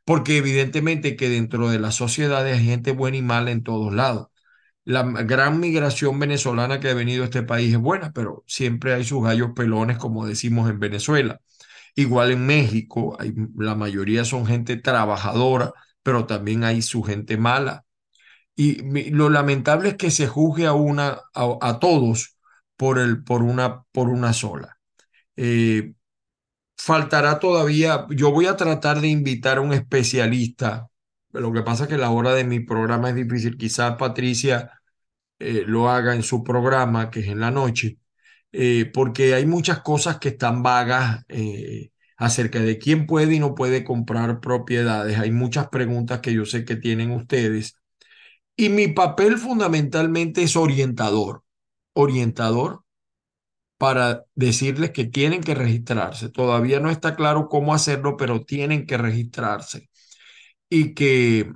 Porque 0.06 0.38
evidentemente 0.38 1.16
que 1.16 1.30
dentro 1.30 1.70
de 1.70 1.80
la 1.80 1.92
sociedad 1.92 2.46
hay 2.46 2.64
gente 2.66 2.92
buena 2.92 3.18
y 3.18 3.22
mala 3.22 3.52
en 3.52 3.64
todos 3.64 3.94
lados 3.94 4.28
la 4.86 5.04
gran 5.04 5.60
migración 5.60 6.18
venezolana 6.20 6.80
que 6.80 6.90
ha 6.90 6.94
venido 6.94 7.24
a 7.24 7.26
este 7.26 7.44
país 7.44 7.74
es 7.74 7.80
buena, 7.80 8.12
pero 8.14 8.44
siempre 8.48 8.94
hay 8.94 9.04
sus 9.04 9.24
gallos 9.24 9.52
pelones, 9.56 9.98
como 9.98 10.26
decimos 10.26 10.70
en 10.70 10.80
Venezuela. 10.80 11.42
Igual 11.96 12.32
en 12.32 12.46
México, 12.48 13.18
la 13.58 13.76
mayoría 13.76 14.26
son 14.26 14.46
gente 14.46 14.78
trabajadora, 14.78 15.74
pero 16.04 16.26
también 16.28 16.64
hay 16.64 16.82
su 16.84 17.04
gente 17.04 17.38
mala. 17.38 17.86
Y 18.60 19.12
lo 19.12 19.30
lamentable 19.30 19.90
es 19.90 19.98
que 19.98 20.10
se 20.10 20.26
juzgue 20.26 20.66
a, 20.66 20.74
una, 20.74 21.22
a, 21.36 21.80
todos 21.80 22.38
por, 22.76 22.98
el, 22.98 23.24
por, 23.24 23.44
una, 23.44 23.84
por 23.92 24.10
una 24.10 24.34
sola. 24.34 24.80
Eh, 25.36 25.94
faltará 26.78 27.40
todavía, 27.40 28.08
yo 28.10 28.32
voy 28.32 28.48
a 28.48 28.58
tratar 28.58 29.00
de 29.00 29.10
invitar 29.10 29.60
a 29.60 29.62
un 29.62 29.74
especialista. 29.74 30.88
Lo 31.34 31.54
que 31.54 31.62
pasa 31.62 31.84
es 31.84 31.90
que 31.90 31.98
la 32.00 32.10
hora 32.10 32.34
de 32.34 32.46
mi 32.46 32.60
programa 32.60 33.10
es 33.10 33.16
difícil. 33.16 33.58
Quizás 33.58 33.96
Patricia 33.96 34.72
eh, 35.40 35.64
lo 35.68 35.90
haga 35.90 36.16
en 36.16 36.24
su 36.24 36.44
programa, 36.44 37.12
que 37.12 37.20
es 37.22 37.28
en 37.28 37.40
la 37.42 37.52
noche, 37.52 38.00
eh, 38.52 38.90
porque 38.92 39.36
hay 39.36 39.46
muchas 39.46 39.82
cosas 39.82 40.18
que 40.20 40.30
están 40.30 40.64
vagas 40.64 41.26
acerca 42.18 42.60
de 42.60 42.80
quién 42.80 43.06
puede 43.06 43.36
y 43.36 43.40
no 43.40 43.54
puede 43.54 43.84
comprar 43.84 44.40
propiedades. 44.40 45.20
Hay 45.20 45.32
muchas 45.32 45.70
preguntas 45.70 46.22
que 46.22 46.34
yo 46.34 46.46
sé 46.46 46.66
que 46.66 46.76
tienen 46.76 47.12
ustedes. 47.12 47.78
Y 48.58 48.70
mi 48.70 48.88
papel 48.90 49.38
fundamentalmente 49.38 50.44
es 50.44 50.56
orientador, 50.58 51.44
orientador 51.94 52.84
para 53.78 54.26
decirles 54.36 54.92
que 54.92 55.06
tienen 55.06 55.42
que 55.44 55.56
registrarse. 55.56 56.30
Todavía 56.30 56.80
no 56.80 56.90
está 56.90 57.16
claro 57.16 57.48
cómo 57.50 57.74
hacerlo, 57.74 58.18
pero 58.18 58.44
tienen 58.46 58.86
que 58.88 58.98
registrarse. 58.98 59.90
Y 60.70 60.94
que 60.96 61.52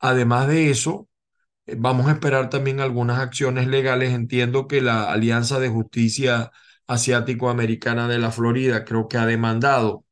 además 0.00 0.48
de 0.48 0.70
eso, 0.70 1.08
eh, 1.66 1.76
vamos 1.78 2.08
a 2.08 2.12
esperar 2.12 2.50
también 2.50 2.80
algunas 2.80 3.20
acciones 3.20 3.68
legales. 3.68 4.12
Entiendo 4.14 4.68
que 4.68 4.82
la 4.82 5.12
Alianza 5.12 5.60
de 5.60 5.68
Justicia 5.70 6.52
Asiático-Americana 6.88 8.08
de 8.08 8.18
la 8.18 8.32
Florida 8.32 8.84
creo 8.84 9.08
que 9.08 9.18
ha 9.18 9.26
demandado. 9.26 10.04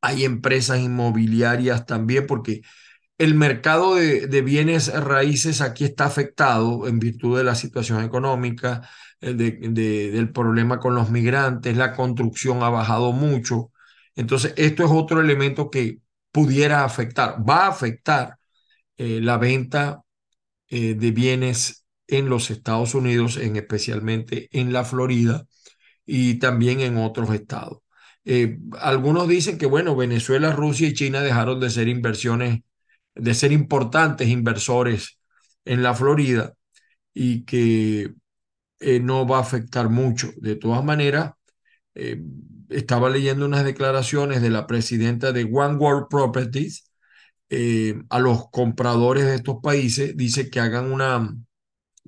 Hay 0.00 0.24
empresas 0.24 0.78
inmobiliarias 0.80 1.86
también 1.86 2.26
porque 2.26 2.62
el 3.18 3.34
mercado 3.34 3.94
de, 3.96 4.42
bienes 4.42 4.92
raíces 4.92 5.60
aquí 5.60 5.84
está 5.84 6.04
afectado 6.06 6.86
en 6.86 6.98
virtud 6.98 7.38
de 7.38 7.44
la 7.44 7.54
situación 7.54 8.02
económica, 8.04 8.88
eh, 9.20 9.34
del 9.34 10.32
problema 10.32 10.78
con 10.78 10.94
los 10.94 11.10
migrantes, 11.10 11.76
la 11.76 11.94
construcción 11.94 12.62
ha 12.62 12.68
bajado 12.70 13.12
mucho. 13.12 13.72
Entonces, 14.14 14.54
esto 14.56 14.84
es 14.84 14.90
otro 14.90 15.20
elemento 15.20 15.70
que 15.70 16.00
pudiera 16.32 16.84
afectar, 16.84 17.36
va 17.48 17.66
a 17.66 17.68
afectar 17.68 18.38
eh, 18.98 19.20
la 19.22 19.38
venta 19.38 20.02
eh, 20.68 20.94
de 20.94 21.10
bienes 21.12 21.86
en 22.08 22.28
los 22.28 22.50
Estados 22.50 22.94
Unidos, 22.94 23.36
en, 23.38 23.56
especialmente 23.56 24.48
en 24.52 24.72
la 24.72 24.84
Florida 24.84 25.46
y 26.06 26.38
también 26.38 26.80
en 26.80 26.98
otros 26.98 27.30
estados. 27.34 27.78
algunos 28.80 29.28
dicen 29.28 29.58
que, 29.58 29.66
bueno, 29.66 29.96
Venezuela, 29.96 30.52
Rusia 30.52 30.88
y 30.88 30.94
China 30.94 31.20
dejaron 31.22 31.60
de 31.60 31.70
ser 31.70 31.88
inversiones 31.88 32.60
de 33.16 33.34
ser 33.34 33.52
importantes 33.52 34.28
inversores 34.28 35.18
en 35.64 35.82
la 35.82 35.94
Florida 35.94 36.54
y 37.14 37.44
que 37.44 38.14
eh, 38.80 39.00
no 39.00 39.26
va 39.26 39.38
a 39.38 39.40
afectar 39.40 39.88
mucho. 39.88 40.30
De 40.36 40.56
todas 40.56 40.84
maneras, 40.84 41.32
eh, 41.94 42.22
estaba 42.68 43.10
leyendo 43.10 43.46
unas 43.46 43.64
declaraciones 43.64 44.42
de 44.42 44.50
la 44.50 44.66
presidenta 44.66 45.32
de 45.32 45.44
One 45.44 45.76
World 45.76 46.08
Properties 46.10 46.90
eh, 47.50 48.02
a 48.10 48.18
los 48.18 48.50
compradores 48.50 49.24
de 49.24 49.36
estos 49.36 49.58
países, 49.62 50.16
dice 50.16 50.50
que 50.50 50.60
hagan 50.60 50.92
una 50.92 51.34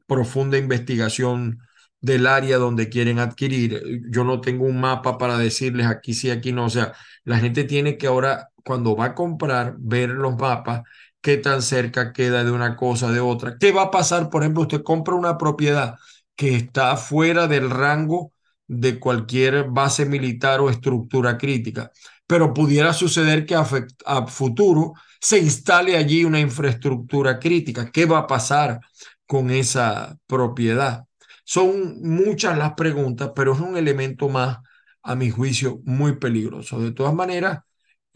profunda 0.06 0.58
investigación 0.58 1.60
del 2.00 2.26
área 2.26 2.58
donde 2.58 2.88
quieren 2.88 3.18
adquirir. 3.18 4.02
Yo 4.10 4.24
no 4.24 4.40
tengo 4.40 4.64
un 4.64 4.80
mapa 4.80 5.18
para 5.18 5.38
decirles 5.38 5.86
aquí 5.86 6.14
sí, 6.14 6.30
aquí 6.30 6.52
no. 6.52 6.66
O 6.66 6.70
sea, 6.70 6.92
la 7.24 7.38
gente 7.38 7.64
tiene 7.64 7.98
que 7.98 8.06
ahora 8.06 8.48
cuando 8.68 8.94
va 8.94 9.06
a 9.06 9.14
comprar, 9.14 9.76
ver 9.78 10.10
los 10.10 10.36
mapas, 10.36 10.82
qué 11.22 11.38
tan 11.38 11.62
cerca 11.62 12.12
queda 12.12 12.44
de 12.44 12.52
una 12.52 12.76
cosa, 12.76 13.10
de 13.10 13.20
otra. 13.20 13.56
¿Qué 13.58 13.72
va 13.72 13.84
a 13.84 13.90
pasar? 13.90 14.28
Por 14.28 14.42
ejemplo, 14.42 14.62
usted 14.62 14.82
compra 14.82 15.14
una 15.14 15.38
propiedad 15.38 15.96
que 16.36 16.54
está 16.54 16.96
fuera 16.98 17.46
del 17.48 17.70
rango 17.70 18.32
de 18.66 19.00
cualquier 19.00 19.64
base 19.70 20.04
militar 20.04 20.60
o 20.60 20.68
estructura 20.68 21.38
crítica, 21.38 21.90
pero 22.26 22.52
pudiera 22.52 22.92
suceder 22.92 23.46
que 23.46 23.54
a, 23.54 23.66
a 24.04 24.26
futuro 24.26 24.92
se 25.20 25.38
instale 25.38 25.96
allí 25.96 26.24
una 26.24 26.40
infraestructura 26.40 27.38
crítica. 27.38 27.90
¿Qué 27.90 28.04
va 28.04 28.18
a 28.18 28.26
pasar 28.26 28.80
con 29.26 29.50
esa 29.50 30.18
propiedad? 30.26 31.04
Son 31.44 32.02
muchas 32.02 32.58
las 32.58 32.74
preguntas, 32.74 33.32
pero 33.34 33.54
es 33.54 33.60
un 33.60 33.76
elemento 33.78 34.28
más, 34.28 34.58
a 35.02 35.14
mi 35.14 35.30
juicio, 35.30 35.80
muy 35.84 36.16
peligroso. 36.16 36.78
De 36.78 36.92
todas 36.92 37.14
maneras, 37.14 37.60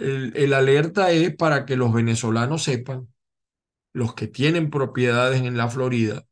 el, 0.03 0.53
alerta 0.55 1.11
es 1.11 1.35
para 1.35 1.65
que 1.65 1.77
los 1.77 1.93
venezolanos 1.93 2.65
sepan, 2.65 3.09
los 3.93 4.15
que 4.15 4.27
tienen 4.27 4.71
propiedades 4.71 5.43
en 5.43 5.57
la 5.57 5.69
Florida, 5.69 6.25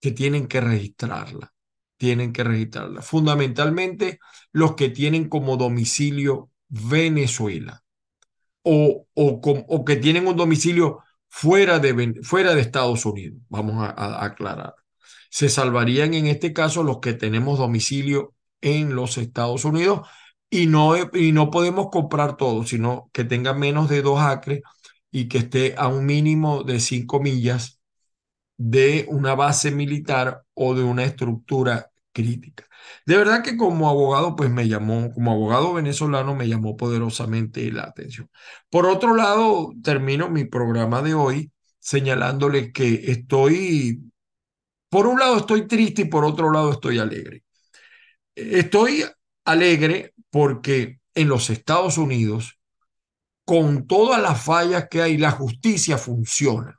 que 0.00 0.12
tienen 0.12 0.46
que 0.46 0.60
registrarla. 0.60 1.52
Tienen 1.96 2.32
que 2.32 2.44
registrarla. 2.44 3.02
Fundamentalmente 3.02 4.20
los 4.52 4.74
que 4.76 4.88
tienen 4.88 5.28
como 5.28 5.56
domicilio 5.56 6.50
Venezuela 6.68 7.82
o, 8.62 9.06
o, 9.14 9.84
que 9.84 9.96
tienen 9.96 10.26
un 10.28 10.36
domicilio 10.36 11.00
fuera 11.28 11.78
de, 11.78 12.20
fuera 12.22 12.54
de 12.54 12.60
Estados 12.60 13.04
Unidos. 13.04 13.40
Vamos 13.48 13.76
a 13.78 14.24
aclarar. 14.24 14.74
Se 15.30 15.48
salvarían 15.48 16.14
en 16.14 16.26
este 16.26 16.52
caso 16.52 16.82
los 16.82 17.00
que 17.00 17.14
tenemos 17.14 17.58
domicilio 17.58 18.34
en 18.60 18.94
los 18.94 19.18
Estados 19.18 19.64
Unidos 19.64 20.06
y 20.50 20.66
no, 20.66 20.94
y 21.14 21.32
no 21.32 21.50
podemos 21.50 21.88
comprar 21.90 22.36
todo, 22.36 22.64
sino 22.64 23.10
que 23.12 23.24
tenga 23.24 23.54
menos 23.54 23.88
de 23.88 24.02
dos 24.02 24.20
acres 24.20 24.62
y 25.10 25.28
que 25.28 25.38
esté 25.38 25.74
a 25.76 25.88
un 25.88 26.06
mínimo 26.06 26.62
de 26.64 26.80
cinco 26.80 27.20
millas 27.20 27.80
de 28.56 29.06
una 29.08 29.34
base 29.34 29.70
militar 29.70 30.44
o 30.54 30.74
de 30.74 30.82
una 30.84 31.04
estructura 31.04 31.90
crítica. 32.12 32.66
De 33.06 33.16
verdad 33.16 33.42
que 33.44 33.56
como 33.56 33.88
abogado, 33.88 34.34
pues 34.36 34.50
me 34.50 34.68
llamó, 34.68 35.12
como 35.12 35.32
abogado 35.32 35.74
venezolano, 35.74 36.34
me 36.34 36.48
llamó 36.48 36.76
poderosamente 36.76 37.70
la 37.72 37.84
atención. 37.84 38.30
Por 38.70 38.86
otro 38.86 39.14
lado, 39.14 39.72
termino 39.82 40.28
mi 40.30 40.44
programa 40.44 41.02
de 41.02 41.14
hoy 41.14 41.52
señalándole 41.78 42.72
que 42.72 43.10
estoy, 43.12 44.02
por 44.90 45.06
un 45.06 45.18
lado 45.20 45.38
estoy 45.38 45.66
triste 45.66 46.02
y 46.02 46.04
por 46.06 46.24
otro 46.24 46.50
lado 46.52 46.72
estoy 46.72 46.98
alegre. 46.98 47.44
Estoy 48.34 49.04
alegre 49.44 50.14
porque 50.30 51.00
en 51.14 51.28
los 51.28 51.50
Estados 51.50 51.98
Unidos, 51.98 52.58
con 53.44 53.86
todas 53.86 54.20
las 54.20 54.42
fallas 54.42 54.88
que 54.90 55.02
hay, 55.02 55.16
la 55.18 55.30
justicia 55.30 55.98
funciona, 55.98 56.78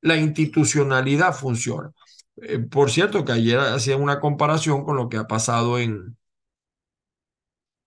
la 0.00 0.16
institucionalidad 0.16 1.34
funciona. 1.34 1.92
Eh, 2.36 2.58
por 2.58 2.90
cierto, 2.90 3.24
que 3.24 3.32
ayer 3.32 3.58
hacía 3.58 3.96
una 3.96 4.20
comparación 4.20 4.84
con 4.84 4.96
lo 4.96 5.08
que 5.08 5.18
ha 5.18 5.26
pasado 5.26 5.78
en, 5.78 6.16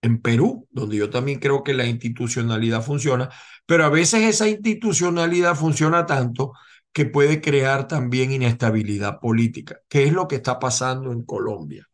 en 0.02 0.20
Perú, 0.22 0.66
donde 0.70 0.96
yo 0.96 1.10
también 1.10 1.40
creo 1.40 1.62
que 1.62 1.74
la 1.74 1.86
institucionalidad 1.86 2.82
funciona, 2.82 3.30
pero 3.66 3.84
a 3.84 3.88
veces 3.90 4.22
esa 4.22 4.48
institucionalidad 4.48 5.56
funciona 5.56 6.06
tanto 6.06 6.52
que 6.92 7.06
puede 7.06 7.40
crear 7.40 7.88
también 7.88 8.32
inestabilidad 8.32 9.20
política, 9.20 9.80
que 9.88 10.04
es 10.04 10.12
lo 10.12 10.28
que 10.28 10.36
está 10.36 10.58
pasando 10.58 11.12
en 11.12 11.24
Colombia. 11.24 11.86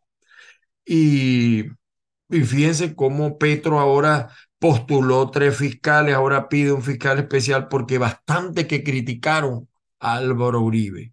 Y 0.85 1.64
y 2.33 2.42
fíjense 2.45 2.95
cómo 2.95 3.38
Petro 3.38 3.79
ahora 3.79 4.31
postuló 4.59 5.31
tres 5.31 5.57
fiscales, 5.57 6.14
ahora 6.14 6.49
pide 6.49 6.73
un 6.73 6.83
fiscal 6.83 7.18
especial 7.18 7.68
porque 7.68 7.99
bastante 7.99 8.66
que 8.66 8.83
criticaron 8.83 9.68
a 10.01 10.16
Álvaro 10.16 10.61
Uribe. 10.61 11.12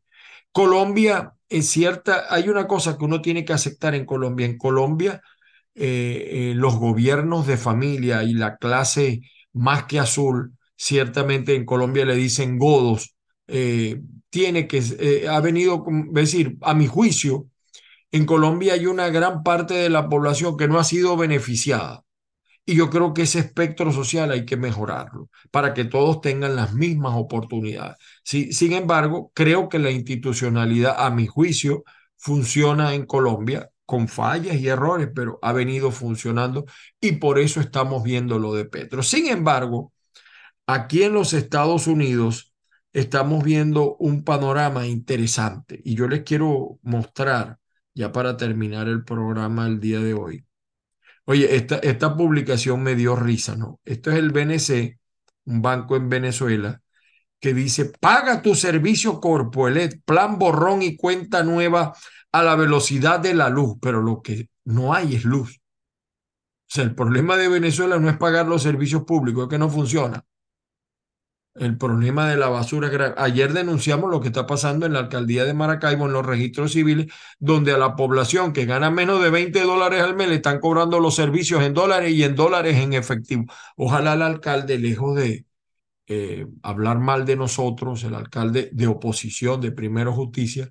Colombia, 0.51 1.33
es 1.49 1.67
cierta, 1.69 2.25
hay 2.29 2.49
una 2.49 2.67
cosa 2.67 2.97
que 2.97 3.05
uno 3.05 3.21
tiene 3.21 3.45
que 3.45 3.53
aceptar 3.53 3.95
en 3.95 4.05
Colombia. 4.05 4.45
En 4.45 4.57
Colombia, 4.57 5.21
eh, 5.75 6.51
eh, 6.51 6.53
los 6.55 6.75
gobiernos 6.77 7.47
de 7.47 7.57
familia 7.57 8.23
y 8.23 8.33
la 8.33 8.57
clase 8.57 9.21
más 9.53 9.85
que 9.85 9.99
azul, 9.99 10.53
ciertamente 10.75 11.55
en 11.55 11.65
Colombia 11.65 12.05
le 12.05 12.15
dicen 12.15 12.57
godos, 12.57 13.15
eh, 13.47 14.01
tiene 14.29 14.67
que, 14.67 15.27
ha 15.29 15.39
venido, 15.41 15.83
es 15.89 16.13
decir, 16.13 16.57
a 16.61 16.73
mi 16.73 16.87
juicio, 16.87 17.47
en 18.11 18.25
Colombia 18.25 18.73
hay 18.73 18.85
una 18.85 19.09
gran 19.09 19.43
parte 19.43 19.75
de 19.75 19.89
la 19.89 20.09
población 20.09 20.57
que 20.57 20.67
no 20.67 20.79
ha 20.79 20.83
sido 20.83 21.15
beneficiada. 21.17 22.03
Y 22.65 22.75
yo 22.75 22.89
creo 22.89 23.13
que 23.13 23.23
ese 23.23 23.39
espectro 23.39 23.91
social 23.91 24.31
hay 24.31 24.45
que 24.45 24.57
mejorarlo 24.57 25.29
para 25.51 25.73
que 25.73 25.85
todos 25.85 26.21
tengan 26.21 26.55
las 26.55 26.73
mismas 26.73 27.13
oportunidades. 27.15 27.97
sin 28.23 28.73
embargo, 28.73 29.31
creo 29.33 29.69
que 29.69 29.79
la 29.79 29.91
institucionalidad, 29.91 30.95
a 30.97 31.09
mi 31.09 31.25
juicio, 31.27 31.83
funciona 32.17 32.93
en 32.93 33.05
Colombia 33.05 33.69
con 33.85 34.07
fallas 34.07 34.55
y 34.57 34.67
errores, 34.67 35.09
pero 35.15 35.39
ha 35.41 35.51
venido 35.51 35.89
funcionando 35.91 36.65
y 37.01 37.13
por 37.13 37.39
eso 37.39 37.59
estamos 37.59 38.03
viendo 38.03 38.37
lo 38.37 38.53
de 38.53 38.65
Petro. 38.65 39.01
Sin 39.01 39.27
embargo, 39.27 39.93
aquí 40.67 41.03
en 41.03 41.13
los 41.13 41.33
Estados 41.33 41.87
Unidos 41.87 42.53
estamos 42.93 43.43
viendo 43.43 43.95
un 43.97 44.23
panorama 44.23 44.87
interesante 44.87 45.81
y 45.83 45.95
yo 45.95 46.07
les 46.07 46.23
quiero 46.23 46.79
mostrar 46.83 47.58
ya 47.99 48.13
para 48.13 48.37
terminar 48.37 48.87
el 48.87 49.03
programa 49.03 49.67
el 49.67 49.81
día 49.81 49.99
de 49.99 50.13
hoy. 50.13 50.45
Oye, 51.25 51.53
esta, 51.57 51.79
esta 51.79 52.15
publicación 52.15 52.81
me 52.81 52.95
dio 52.95 53.13
risa, 53.17 53.57
¿no? 53.57 53.81
Esto 53.83 54.09
es 54.09 54.17
el 54.17 54.31
BNC, 54.31 54.97
un 55.43 55.61
banco 55.61 55.97
en 55.97 56.07
Venezuela, 56.07 56.81
que 57.41 57.53
dice, 57.53 57.91
paga 57.99 58.41
tu 58.41 58.55
servicio 58.55 59.19
Corpoelet, 59.19 60.01
plan 60.05 60.39
borrón 60.39 60.81
y 60.81 60.95
cuenta 60.95 61.43
nueva 61.43 61.93
a 62.31 62.41
la 62.41 62.55
velocidad 62.55 63.19
de 63.19 63.33
la 63.33 63.49
luz, 63.49 63.75
pero 63.81 64.01
lo 64.01 64.21
que 64.21 64.47
no 64.63 64.93
hay 64.93 65.15
es 65.15 65.25
luz. 65.25 65.59
O 65.59 66.71
sea, 66.73 66.85
el 66.85 66.95
problema 66.95 67.35
de 67.35 67.49
Venezuela 67.49 67.99
no 67.99 68.09
es 68.09 68.15
pagar 68.15 68.47
los 68.47 68.63
servicios 68.63 69.03
públicos, 69.03 69.43
es 69.43 69.49
que 69.49 69.59
no 69.59 69.69
funciona. 69.69 70.23
El 71.55 71.77
problema 71.77 72.29
de 72.29 72.37
la 72.37 72.47
basura 72.47 72.87
grave. 72.89 73.15
Ayer 73.17 73.51
denunciamos 73.53 74.09
lo 74.09 74.21
que 74.21 74.27
está 74.27 74.45
pasando 74.47 74.85
en 74.85 74.93
la 74.93 74.99
alcaldía 74.99 75.43
de 75.43 75.53
Maracaibo, 75.53 76.05
en 76.05 76.13
los 76.13 76.25
registros 76.25 76.71
civiles, 76.71 77.07
donde 77.39 77.73
a 77.73 77.77
la 77.77 77.95
población 77.95 78.53
que 78.53 78.65
gana 78.65 78.89
menos 78.91 79.21
de 79.21 79.29
20 79.29 79.61
dólares 79.63 80.01
al 80.01 80.15
mes 80.15 80.29
le 80.29 80.35
están 80.35 80.59
cobrando 80.59 80.99
los 80.99 81.15
servicios 81.15 81.61
en 81.63 81.73
dólares 81.73 82.13
y 82.13 82.23
en 82.23 82.35
dólares 82.35 82.77
en 82.77 82.93
efectivo. 82.93 83.45
Ojalá 83.75 84.13
el 84.13 84.21
alcalde, 84.21 84.77
lejos 84.79 85.15
de 85.17 85.45
eh, 86.07 86.47
hablar 86.63 86.99
mal 86.99 87.25
de 87.25 87.35
nosotros, 87.35 88.03
el 88.03 88.15
alcalde 88.15 88.69
de 88.73 88.87
oposición 88.87 89.61
de 89.61 89.71
Primero 89.71 90.13
Justicia 90.13 90.69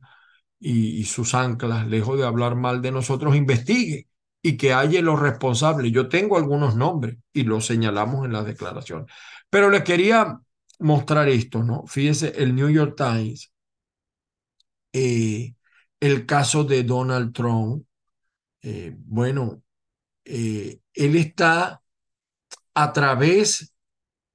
y, 0.58 1.00
y 1.00 1.04
sus 1.04 1.34
anclas, 1.34 1.86
lejos 1.86 2.18
de 2.18 2.26
hablar 2.26 2.56
mal 2.56 2.82
de 2.82 2.92
nosotros, 2.92 3.36
investigue 3.36 4.08
y 4.42 4.56
que 4.56 4.72
haya 4.72 5.02
los 5.02 5.20
responsables. 5.20 5.92
Yo 5.92 6.08
tengo 6.08 6.38
algunos 6.38 6.76
nombres 6.76 7.18
y 7.32 7.44
los 7.44 7.66
señalamos 7.66 8.24
en 8.24 8.32
la 8.32 8.42
declaración. 8.42 9.06
Pero 9.50 9.70
les 9.70 9.82
quería 9.82 10.40
mostrar 10.78 11.28
esto, 11.28 11.62
¿no? 11.62 11.86
Fíjense, 11.86 12.32
el 12.36 12.54
New 12.54 12.68
York 12.68 12.94
Times, 12.96 13.52
eh, 14.92 15.54
el 16.00 16.26
caso 16.26 16.64
de 16.64 16.82
Donald 16.84 17.32
Trump, 17.32 17.84
eh, 18.62 18.94
bueno, 18.96 19.62
eh, 20.24 20.80
él 20.94 21.16
está 21.16 21.82
a 22.74 22.92
través 22.92 23.72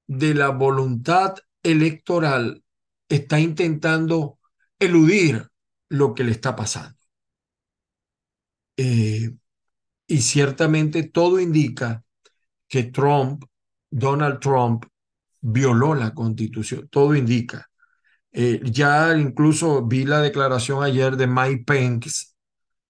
de 0.06 0.34
la 0.34 0.50
voluntad 0.50 1.34
electoral, 1.62 2.62
está 3.08 3.40
intentando 3.40 4.38
eludir 4.78 5.48
lo 5.88 6.14
que 6.14 6.24
le 6.24 6.32
está 6.32 6.54
pasando. 6.56 6.98
y 10.06 10.20
ciertamente 10.20 11.04
todo 11.04 11.40
indica 11.40 12.04
que 12.68 12.84
Trump, 12.84 13.44
Donald 13.90 14.40
Trump, 14.40 14.84
violó 15.44 15.94
la 15.94 16.14
constitución, 16.14 16.88
todo 16.88 17.14
indica. 17.14 17.70
Eh, 18.32 18.60
ya 18.64 19.16
incluso 19.16 19.86
vi 19.86 20.04
la 20.04 20.20
declaración 20.20 20.82
ayer 20.82 21.16
de 21.16 21.26
Mike 21.26 21.64
Pence, 21.66 22.34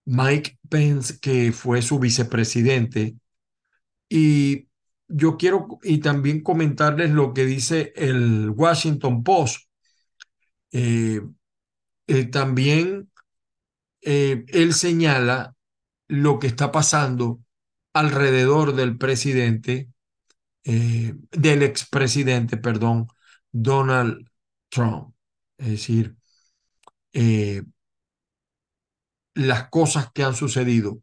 Mike 0.06 0.58
Pence, 0.68 1.18
que 1.20 1.52
fue 1.52 1.82
su 1.82 1.98
vicepresidente, 1.98 3.16
y 4.08 4.68
yo 5.08 5.36
quiero 5.36 5.78
y 5.82 5.98
también 5.98 6.42
comentarles 6.42 7.10
lo 7.10 7.34
que 7.34 7.44
dice 7.44 7.92
el 7.96 8.50
Washington 8.50 9.22
Post. 9.24 9.68
Eh, 10.72 11.20
eh, 12.06 12.24
también 12.26 13.10
él 14.00 14.74
señala 14.74 15.54
lo 16.08 16.38
que 16.38 16.46
está 16.46 16.70
pasando 16.70 17.40
alrededor 17.94 18.74
del 18.74 18.98
presidente 18.98 19.88
eh, 20.64 21.14
del 21.30 21.62
expresidente, 21.62 22.56
perdón, 22.56 23.08
Donald 23.52 24.28
Trump. 24.68 25.14
Es 25.58 25.68
decir, 25.68 26.16
eh, 27.12 27.62
las 29.34 29.68
cosas 29.68 30.10
que 30.12 30.22
han 30.24 30.34
sucedido. 30.34 31.00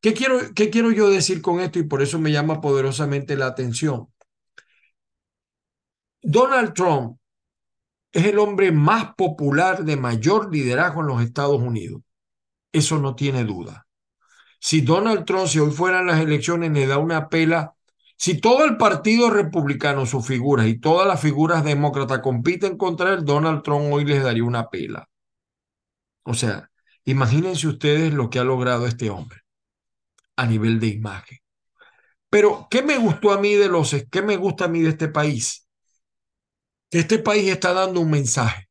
¿Qué 0.00 0.14
quiero, 0.14 0.38
¿Qué 0.54 0.70
quiero 0.70 0.90
yo 0.90 1.10
decir 1.10 1.42
con 1.42 1.60
esto? 1.60 1.78
Y 1.78 1.84
por 1.84 2.02
eso 2.02 2.18
me 2.18 2.32
llama 2.32 2.60
poderosamente 2.60 3.36
la 3.36 3.46
atención. 3.46 4.08
Donald 6.22 6.72
Trump 6.74 7.18
es 8.12 8.26
el 8.26 8.38
hombre 8.38 8.72
más 8.72 9.14
popular 9.14 9.84
de 9.84 9.96
mayor 9.96 10.52
liderazgo 10.52 11.00
en 11.00 11.06
los 11.08 11.22
Estados 11.22 11.60
Unidos. 11.60 12.02
Eso 12.72 12.98
no 12.98 13.14
tiene 13.14 13.44
duda. 13.44 13.86
Si 14.60 14.80
Donald 14.80 15.24
Trump, 15.24 15.48
si 15.48 15.58
hoy 15.58 15.70
fueran 15.72 16.06
las 16.06 16.20
elecciones, 16.20 16.72
le 16.72 16.86
da 16.86 16.98
una 16.98 17.28
pela 17.28 17.74
si 18.22 18.40
todo 18.40 18.64
el 18.64 18.76
Partido 18.76 19.30
Republicano, 19.30 20.06
sus 20.06 20.24
figuras 20.24 20.68
y 20.68 20.78
todas 20.78 21.08
las 21.08 21.20
figuras 21.20 21.64
demócratas 21.64 22.20
compiten 22.20 22.78
contra 22.78 23.14
él, 23.14 23.24
Donald 23.24 23.64
Trump 23.64 23.92
hoy 23.92 24.04
les 24.04 24.22
daría 24.22 24.44
una 24.44 24.70
pela. 24.70 25.08
O 26.22 26.32
sea, 26.32 26.70
imagínense 27.04 27.66
ustedes 27.66 28.14
lo 28.14 28.30
que 28.30 28.38
ha 28.38 28.44
logrado 28.44 28.86
este 28.86 29.10
hombre 29.10 29.40
a 30.36 30.46
nivel 30.46 30.78
de 30.78 30.86
imagen. 30.86 31.38
Pero, 32.30 32.68
¿qué 32.70 32.84
me 32.84 32.96
gustó 32.96 33.32
a 33.32 33.40
mí 33.40 33.54
de 33.54 33.66
los, 33.66 33.92
qué 34.08 34.22
me 34.22 34.36
gusta 34.36 34.66
a 34.66 34.68
mí 34.68 34.82
de 34.82 34.90
este 34.90 35.08
país? 35.08 35.66
Que 36.92 37.00
este 37.00 37.18
país 37.18 37.50
está 37.50 37.72
dando 37.72 37.98
un 37.98 38.10
mensaje. 38.12 38.68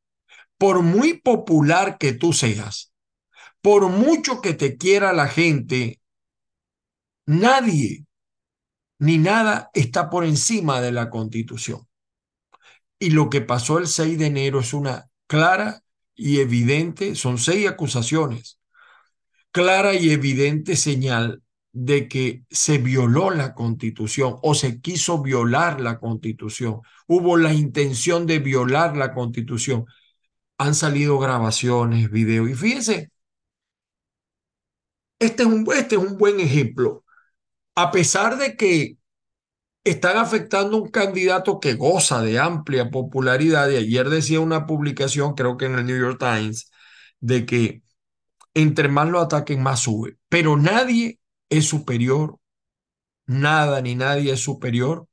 Por 0.57 0.81
muy 0.81 1.19
popular 1.19 1.97
que 1.97 2.13
tú 2.13 2.31
seas, 2.31 2.93
por 3.61 3.89
mucho 3.89 4.39
que 4.39 4.53
te 4.53 4.77
quiera 4.77 5.11
la 5.11 5.27
gente, 5.27 5.99
nadie 7.25 8.05
ni 9.01 9.17
nada 9.17 9.71
está 9.73 10.11
por 10.11 10.25
encima 10.25 10.79
de 10.79 10.91
la 10.91 11.09
constitución. 11.09 11.87
Y 12.99 13.09
lo 13.09 13.31
que 13.31 13.41
pasó 13.41 13.79
el 13.79 13.87
6 13.87 14.19
de 14.19 14.27
enero 14.27 14.59
es 14.59 14.75
una 14.75 15.09
clara 15.25 15.83
y 16.13 16.39
evidente, 16.39 17.15
son 17.15 17.39
seis 17.39 17.67
acusaciones, 17.67 18.59
clara 19.51 19.95
y 19.95 20.11
evidente 20.11 20.75
señal 20.75 21.41
de 21.71 22.07
que 22.07 22.43
se 22.51 22.77
violó 22.77 23.31
la 23.31 23.55
constitución 23.55 24.35
o 24.43 24.53
se 24.53 24.81
quiso 24.81 25.23
violar 25.23 25.81
la 25.81 25.99
constitución. 25.99 26.81
Hubo 27.07 27.37
la 27.37 27.53
intención 27.55 28.27
de 28.27 28.37
violar 28.37 28.95
la 28.95 29.15
constitución. 29.15 29.85
Han 30.59 30.75
salido 30.75 31.17
grabaciones, 31.17 32.11
videos. 32.11 32.51
Y 32.51 32.53
fíjense, 32.53 33.11
este 35.17 35.41
es 35.41 35.49
un, 35.49 35.65
este 35.75 35.95
es 35.95 36.01
un 36.01 36.17
buen 36.19 36.39
ejemplo 36.39 37.03
a 37.75 37.91
pesar 37.91 38.37
de 38.37 38.55
que 38.55 38.97
están 39.83 40.17
afectando 40.17 40.77
un 40.77 40.89
candidato 40.89 41.59
que 41.59 41.73
goza 41.73 42.21
de 42.21 42.39
amplia 42.39 42.91
popularidad, 42.91 43.69
y 43.69 43.77
ayer 43.77 44.09
decía 44.09 44.39
una 44.39 44.65
publicación, 44.67 45.33
creo 45.33 45.57
que 45.57 45.65
en 45.65 45.75
el 45.75 45.85
New 45.85 45.99
York 45.99 46.19
Times, 46.19 46.71
de 47.19 47.45
que 47.45 47.83
entre 48.53 48.89
más 48.89 49.09
lo 49.09 49.19
ataquen, 49.19 49.63
más 49.63 49.81
sube. 49.81 50.17
Pero 50.29 50.57
nadie 50.57 51.19
es 51.49 51.65
superior, 51.67 52.37
nada 53.25 53.81
ni 53.81 53.95
nadie 53.95 54.33
es 54.33 54.41
superior 54.41 55.07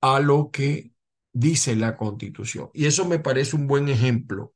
a 0.00 0.20
lo 0.20 0.50
que 0.50 0.92
dice 1.32 1.76
la 1.76 1.96
Constitución. 1.96 2.70
Y 2.74 2.86
eso 2.86 3.04
me 3.06 3.18
parece 3.18 3.56
un 3.56 3.66
buen 3.66 3.88
ejemplo 3.88 4.54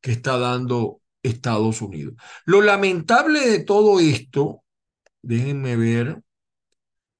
que 0.00 0.12
está 0.12 0.38
dando 0.38 1.00
Estados 1.22 1.82
Unidos. 1.82 2.14
Lo 2.44 2.62
lamentable 2.62 3.40
de 3.40 3.60
todo 3.60 4.00
esto, 4.00 4.62
déjenme 5.22 5.76
ver, 5.76 6.22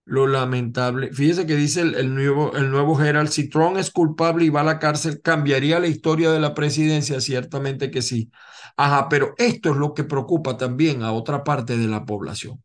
lo 0.07 0.27
lamentable. 0.29 1.13
Fíjese 1.13 1.47
que 1.47 1.57
dice 1.57 1.83
el, 1.83 2.15
nuevo, 2.15 2.57
el 2.57 2.71
nuevo 2.71 2.99
si 3.29 3.49
Trump 3.51 3.77
es 3.77 3.91
culpable 3.91 4.45
y 4.45 4.51
va 4.51 4.61
a 4.61 4.65
la 4.65 4.79
cárcel, 4.79 5.21
¿cambiaría 5.21 5.81
la 5.81 5.89
historia 5.89 6.31
de 6.31 6.41
la 6.41 6.55
presidencia? 6.55 7.21
Ciertamente 7.21 7.91
que 7.91 8.03
sí. 8.03 8.31
Ajá, 8.77 9.09
pero 9.09 9.35
esto 9.37 9.71
es 9.71 9.77
lo 9.77 9.95
que 9.95 10.05
preocupa 10.05 10.57
también 10.57 11.03
a 11.03 11.13
otra 11.13 11.43
parte 11.43 11.77
de 11.77 11.89
la 11.89 12.05
población. 12.05 12.63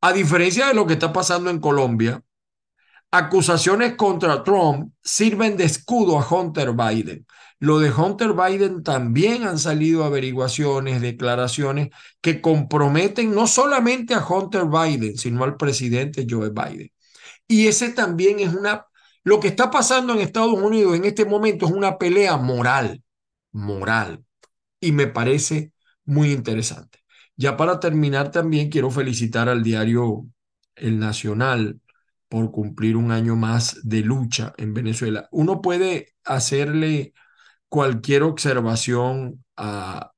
A 0.00 0.12
diferencia 0.12 0.68
de 0.68 0.74
lo 0.74 0.86
que 0.86 0.92
está 0.94 1.12
pasando 1.12 1.50
en 1.50 1.58
Colombia, 1.60 2.22
acusaciones 3.10 3.96
contra 3.96 4.44
Trump 4.44 4.92
sirven 5.02 5.56
de 5.56 5.64
escudo 5.64 6.18
a 6.18 6.28
Hunter 6.28 6.72
Biden. 6.72 7.26
Lo 7.60 7.78
de 7.78 7.90
Hunter 7.90 8.32
Biden 8.34 8.82
también 8.82 9.44
han 9.44 9.58
salido 9.58 10.04
averiguaciones, 10.04 11.00
declaraciones 11.00 11.90
que 12.20 12.40
comprometen 12.40 13.34
no 13.34 13.46
solamente 13.46 14.14
a 14.14 14.26
Hunter 14.26 14.64
Biden, 14.66 15.16
sino 15.16 15.44
al 15.44 15.56
presidente 15.56 16.26
Joe 16.28 16.50
Biden. 16.50 16.90
Y 17.46 17.66
ese 17.68 17.90
también 17.90 18.40
es 18.40 18.54
una, 18.54 18.86
lo 19.22 19.40
que 19.40 19.48
está 19.48 19.70
pasando 19.70 20.12
en 20.14 20.20
Estados 20.20 20.54
Unidos 20.54 20.96
en 20.96 21.04
este 21.04 21.24
momento 21.24 21.66
es 21.66 21.72
una 21.72 21.98
pelea 21.98 22.36
moral, 22.36 23.02
moral. 23.52 24.24
Y 24.80 24.92
me 24.92 25.06
parece 25.06 25.72
muy 26.04 26.32
interesante. 26.32 26.98
Ya 27.36 27.56
para 27.56 27.80
terminar 27.80 28.30
también 28.30 28.70
quiero 28.70 28.90
felicitar 28.90 29.48
al 29.48 29.62
diario 29.62 30.26
El 30.76 30.98
Nacional 30.98 31.80
por 32.28 32.50
cumplir 32.50 32.96
un 32.96 33.12
año 33.12 33.36
más 33.36 33.80
de 33.84 34.00
lucha 34.00 34.54
en 34.56 34.74
Venezuela. 34.74 35.28
Uno 35.32 35.60
puede 35.62 36.14
hacerle 36.24 37.14
cualquier 37.74 38.22
observación 38.22 39.44
a, 39.56 40.12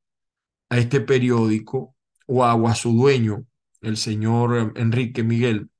este 0.68 1.00
periódico 1.00 1.96
o 2.26 2.44
a, 2.44 2.74
su 2.74 2.92
dueño, 2.92 3.46
el 3.80 3.96
señor 3.96 4.74
Enrique 4.76 5.22
Miguel, 5.22 5.70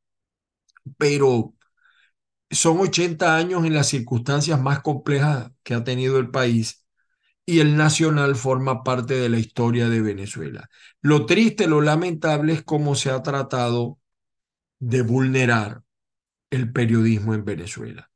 pero 0.97 1.53
son 2.51 2.81
80 2.81 3.37
años 3.37 3.67
en 3.67 3.75
las 3.75 3.89
circunstancias 3.89 4.59
más 4.59 4.81
complejas 4.81 5.53
que 5.63 5.75
ha 5.75 5.85
tenido 5.85 6.19
el 6.19 6.31
país 6.31 6.87
y 7.45 7.61
el 7.61 7.77
Nacional 7.77 8.37
forma 8.37 8.83
parte 8.83 9.13
de 9.13 9.29
la 9.29 9.39
historia 9.39 9.91
de 9.91 10.01
Venezuela. 10.01 10.71
Lo 11.03 11.27
triste, 11.27 11.67
lo 11.67 11.83
lamentable 11.83 12.55
es 12.55 12.63
cómo 12.63 12.95
se 12.95 13.11
ha 13.11 13.23
tratado 13.23 13.99
de 14.79 15.03
vulnerar 15.03 15.83
el 16.49 16.73
periodismo 16.73 17.35
en 17.35 17.45
Venezuela. 17.45 18.11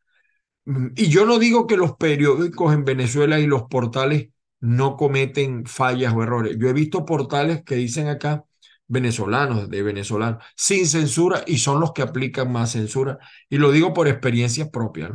Y 0.67 1.09
yo 1.09 1.25
no 1.27 1.39
digo 1.39 1.67
que 1.67 1.77
los 1.77 1.97
periódicos 1.97 2.73
en 2.75 2.85
Venezuela 2.85 3.41
y 3.41 3.47
los 3.47 3.65
portales 3.65 4.29
no 4.61 4.97
cometen 4.97 5.67
fallas 5.67 6.15
o 6.15 6.23
errores. 6.23 6.57
Yo 6.59 6.69
he 6.69 6.73
visto 6.73 7.05
portales 7.05 7.63
que 7.65 7.77
dicen 7.77 8.09
acá 8.09 8.45
venezolanos, 8.87 9.69
de 9.71 9.83
venezolanos, 9.83 10.45
sin 10.57 10.87
censura 10.87 11.45
y 11.47 11.59
son 11.59 11.81
los 11.81 11.93
que 11.93 12.03
aplican 12.03 12.53
más 12.53 12.73
censura. 12.73 13.19
Y 13.49 13.59
lo 13.59 13.73
digo 13.73 13.95
por 13.95 14.09
experiencia 14.09 14.71
propia. 14.71 15.13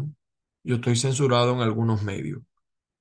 Yo 0.63 0.75
estoy 0.75 0.95
censurado 0.95 1.53
en 1.53 1.61
algunos 1.61 2.03
medios 2.03 2.41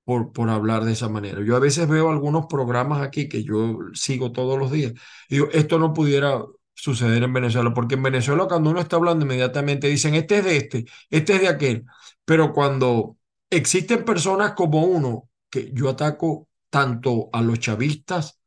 por, 0.05 0.33
por 0.33 0.51
hablar 0.51 0.85
de 0.85 0.93
esa 0.93 1.09
manera. 1.09 1.43
Yo 1.45 1.57
a 1.57 1.61
veces 1.61 1.89
veo 1.89 2.11
algunos 2.11 2.47
programas 2.47 3.03
aquí 3.03 3.29
que 3.29 3.43
yo 3.45 3.79
sigo 3.95 4.33
todos 4.33 4.59
los 4.59 4.71
días. 4.71 4.93
Y 5.29 5.37
digo, 5.37 5.49
esto 5.53 5.79
no 5.79 5.93
pudiera 5.95 6.43
suceder 6.75 7.23
en 7.23 7.33
Venezuela, 7.33 7.73
porque 7.73 7.95
en 7.95 8.03
Venezuela 8.03 8.47
cuando 8.47 8.71
uno 8.71 8.81
está 8.81 8.97
hablando 8.97 9.25
inmediatamente 9.25 9.89
dicen, 9.89 10.15
este 10.15 10.39
es 10.39 10.45
de 10.45 10.57
este, 10.57 10.85
este 11.11 11.35
es 11.35 11.41
de 11.43 11.49
aquel. 11.49 11.85
Pero 12.25 12.53
cuando 12.53 13.17
existen 13.51 14.05
personas 14.05 14.53
como 14.55 14.85
uno, 14.85 15.29
que 15.51 15.71
yo 15.73 15.91
ataco 15.91 16.49
tanto 16.71 17.31
a 17.33 17.43
los 17.43 17.61
chavistas, 17.61 18.39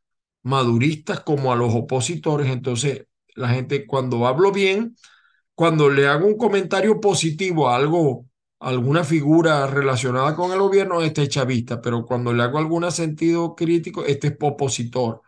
maduristas, 0.43 1.21
como 1.21 1.51
a 1.51 1.55
los 1.55 1.73
opositores, 1.73 2.47
entonces 2.49 3.07
la 3.35 3.49
gente 3.49 3.85
cuando 3.85 4.27
hablo 4.27 4.51
bien, 4.51 4.95
cuando 5.55 5.89
le 5.89 6.07
hago 6.07 6.27
un 6.27 6.37
comentario 6.37 6.99
positivo 7.01 7.69
a 7.69 7.75
algo, 7.77 8.27
alguna 8.59 9.03
figura 9.03 9.67
relacionada 9.67 10.35
con 10.35 10.51
el 10.51 10.59
gobierno, 10.59 11.01
este 11.01 11.23
es 11.23 11.29
chavista, 11.29 11.81
pero 11.81 12.05
cuando 12.05 12.33
le 12.33 12.43
hago 12.43 12.57
algún 12.59 12.89
sentido 12.91 13.55
crítico, 13.55 14.05
este 14.05 14.27
es 14.27 14.37
opositor. 14.41 15.21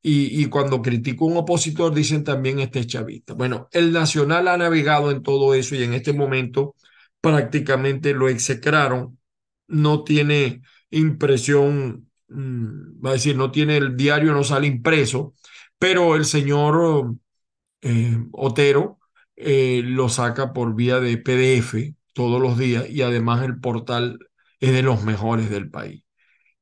Y, 0.00 0.46
cuando 0.46 0.80
critico 0.80 1.24
a 1.24 1.28
un 1.28 1.36
opositor 1.38 1.92
dicen 1.92 2.24
también 2.24 2.60
este 2.60 2.80
es 2.80 2.86
chavista. 2.86 3.34
Bueno, 3.34 3.68
el 3.72 3.92
Nacional 3.92 4.48
ha 4.48 4.56
navegado 4.56 5.10
en 5.10 5.22
todo 5.22 5.54
eso 5.54 5.74
y 5.74 5.82
en 5.82 5.92
este 5.92 6.12
momento 6.12 6.76
prácticamente 7.20 8.14
lo 8.14 8.28
execraron. 8.28 9.18
No 9.66 10.04
tiene 10.04 10.62
impresión, 10.90 12.08
mmm, 12.28 13.04
va 13.04 13.10
a 13.10 13.12
decir, 13.14 13.36
no 13.36 13.50
tiene 13.50 13.76
el 13.76 13.96
diario, 13.96 14.32
no 14.32 14.44
sale 14.44 14.66
impreso, 14.68 15.34
pero 15.78 16.16
el 16.16 16.24
señor 16.24 17.16
eh, 17.82 18.18
Otero 18.32 18.98
eh, 19.36 19.82
lo 19.84 20.08
saca 20.08 20.52
por 20.52 20.74
vía 20.74 21.00
de 21.00 21.18
PDF 21.18 21.94
todos 22.12 22.40
los 22.42 22.58
días 22.58 22.88
y 22.90 23.02
además 23.02 23.44
el 23.44 23.60
portal 23.60 24.18
es 24.60 24.72
de 24.72 24.82
los 24.82 25.04
mejores 25.04 25.50
del 25.50 25.70
país. 25.70 26.02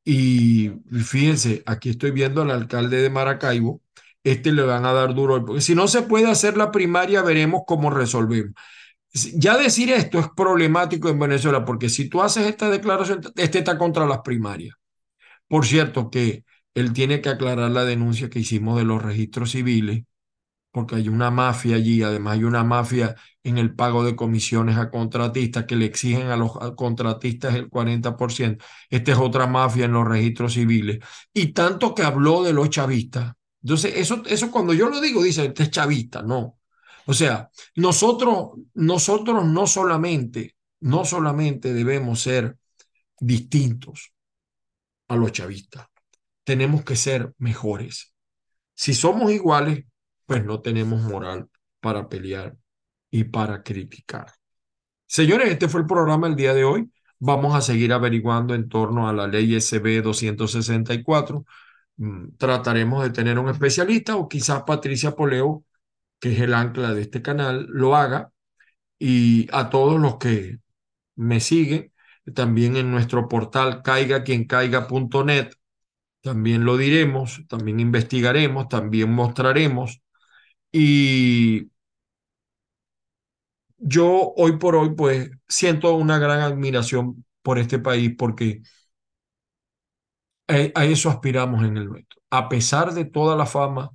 Y 0.05 0.66
fíjense, 0.91 1.63
aquí 1.67 1.91
estoy 1.91 2.11
viendo 2.11 2.43
al 2.43 2.51
alcalde 2.51 3.03
de 3.03 3.11
Maracaibo, 3.11 3.83
este 4.25 4.53
le 4.53 4.63
van 4.63 4.85
a 4.85 4.93
dar 4.93 5.15
duro, 5.15 5.45
porque 5.45 5.61
si 5.61 5.75
no 5.75 5.89
se 5.89 6.03
puede 6.03 6.29
hacer 6.29 6.57
la 6.57 6.73
primaria, 6.73 7.23
veremos 7.23 7.63
cómo 7.67 7.91
resolvemos. 7.91 8.55
Ya 9.35 9.57
decir 9.57 9.91
esto 9.91 10.19
es 10.19 10.27
problemático 10.37 11.09
en 11.09 11.19
Venezuela, 11.19 11.65
porque 11.65 11.89
si 11.89 12.09
tú 12.09 12.23
haces 12.23 12.47
esta 12.47 12.69
declaración, 12.69 13.21
este 13.37 13.59
está 13.59 13.79
contra 13.79 14.07
las 14.07 14.21
primarias. 14.21 14.77
Por 15.49 15.65
cierto, 15.67 16.11
que 16.11 16.45
él 16.75 16.93
tiene 16.93 17.21
que 17.21 17.31
aclarar 17.31 17.71
la 17.71 17.85
denuncia 17.85 18.29
que 18.29 18.41
hicimos 18.41 18.79
de 18.79 18.85
los 18.85 19.03
registros 19.03 19.53
civiles, 19.53 20.05
porque 20.77 20.97
hay 20.97 21.09
una 21.09 21.31
mafia 21.31 21.77
allí, 21.77 22.03
además 22.03 22.35
hay 22.35 22.45
una 22.45 22.63
mafia 22.63 23.17
en 23.43 23.57
el 23.57 23.75
pago 23.75 24.05
de 24.05 24.15
comisiones 24.15 24.77
a 24.77 24.91
contratistas 24.91 25.65
que 25.65 25.75
le 25.75 25.87
exigen 25.87 26.27
a 26.27 26.37
los 26.37 26.53
contratistas 26.77 27.55
el 27.55 27.71
40%. 27.71 28.63
Esta 28.91 29.13
es 29.13 29.17
otra 29.17 29.47
mafia 29.47 29.87
en 29.87 29.93
los 29.93 30.07
registros 30.07 30.53
civiles. 30.53 30.99
Y 31.33 31.55
tanto 31.55 31.95
que 31.95 32.03
habló 32.03 32.43
de 32.43 32.53
los 32.53 32.69
chavistas. 32.69 33.33
Entonces, 33.63 33.95
eso, 33.97 34.23
eso 34.27 34.51
cuando 34.51 34.75
yo 34.75 34.91
lo 34.91 35.01
digo, 35.01 35.23
dice, 35.23 35.47
este 35.47 35.63
es 35.63 35.71
chavista, 35.71 36.21
no. 36.21 36.59
O 37.07 37.15
sea, 37.15 37.49
nosotros, 37.77 38.51
nosotros 38.75 39.47
no 39.47 39.67
solamente, 39.67 40.57
no 40.81 41.07
solamente 41.07 41.73
debemos 41.73 42.21
ser 42.21 42.59
distintos 43.19 44.13
a 45.09 45.17
los 45.17 45.33
chavistas, 45.33 45.87
tenemos 46.45 46.85
que 46.85 46.97
ser 46.97 47.33
mejores. 47.39 48.13
Si 48.75 48.93
somos 48.93 49.33
iguales, 49.33 49.87
pues 50.27 50.45
no 50.45 50.61
tenemos 50.61 51.03
moral 51.03 51.49
para 51.81 52.09
pelear 52.09 52.57
y 53.11 53.25
para 53.25 53.63
criticar. 53.63 54.27
Señores, 55.07 55.51
este 55.51 55.69
fue 55.69 55.81
el 55.83 55.87
programa 55.87 56.27
del 56.29 56.37
día 56.37 56.55
de 56.55 56.65
hoy. 56.65 56.91
Vamos 57.19 57.55
a 57.55 57.61
seguir 57.61 57.93
averiguando 57.93 58.55
en 58.55 58.69
torno 58.69 59.09
a 59.09 59.13
la 59.13 59.27
ley 59.27 59.55
SB 59.55 60.03
264. 60.03 61.45
Mm, 61.97 62.37
trataremos 62.37 63.03
de 63.05 63.11
tener 63.11 63.39
un 63.39 63.49
especialista 63.49 64.17
o 64.17 64.29
quizás 64.29 64.65
Patricia 64.65 65.13
Poleo 65.13 65.65
que 66.21 66.33
es 66.33 66.41
el 66.41 66.55
ancla 66.55 66.95
de 66.95 67.03
este 67.03 67.23
canal, 67.23 67.67
lo 67.71 67.97
haga. 67.97 68.33
Y 68.99 69.49
a 69.53 69.71
todos 69.71 70.01
los 70.01 70.19
que 70.19 70.61
me 71.17 71.41
siguen, 71.41 71.93
también 72.35 72.77
en 72.77 72.91
nuestro 72.91 73.29
portal 73.29 73.83
caiga 73.83 74.25
quien 74.25 74.47
caiga.net, 74.47 75.51
también 76.23 76.65
lo 76.65 76.77
diremos, 76.77 77.43
también 77.49 77.81
investigaremos, 77.81 78.69
también 78.69 79.13
mostraremos. 79.13 80.03
Y 80.73 81.71
yo 83.79 84.33
hoy 84.37 84.59
por 84.59 84.77
hoy, 84.77 84.95
pues, 84.95 85.31
siento 85.49 85.95
una 85.97 86.19
gran 86.19 86.41
admiración 86.41 87.25
por 87.43 87.59
este 87.59 87.79
país 87.79 88.13
porque 88.19 88.63
a, 90.49 90.85
eso 90.85 91.11
aspiramos 91.11 91.65
en 91.65 91.77
el 91.77 91.87
nuestro. 91.87 92.21
A 92.31 92.49
pesar 92.49 92.93
de 92.95 93.05
toda 93.05 93.37
la 93.37 93.47
fama, 93.47 93.91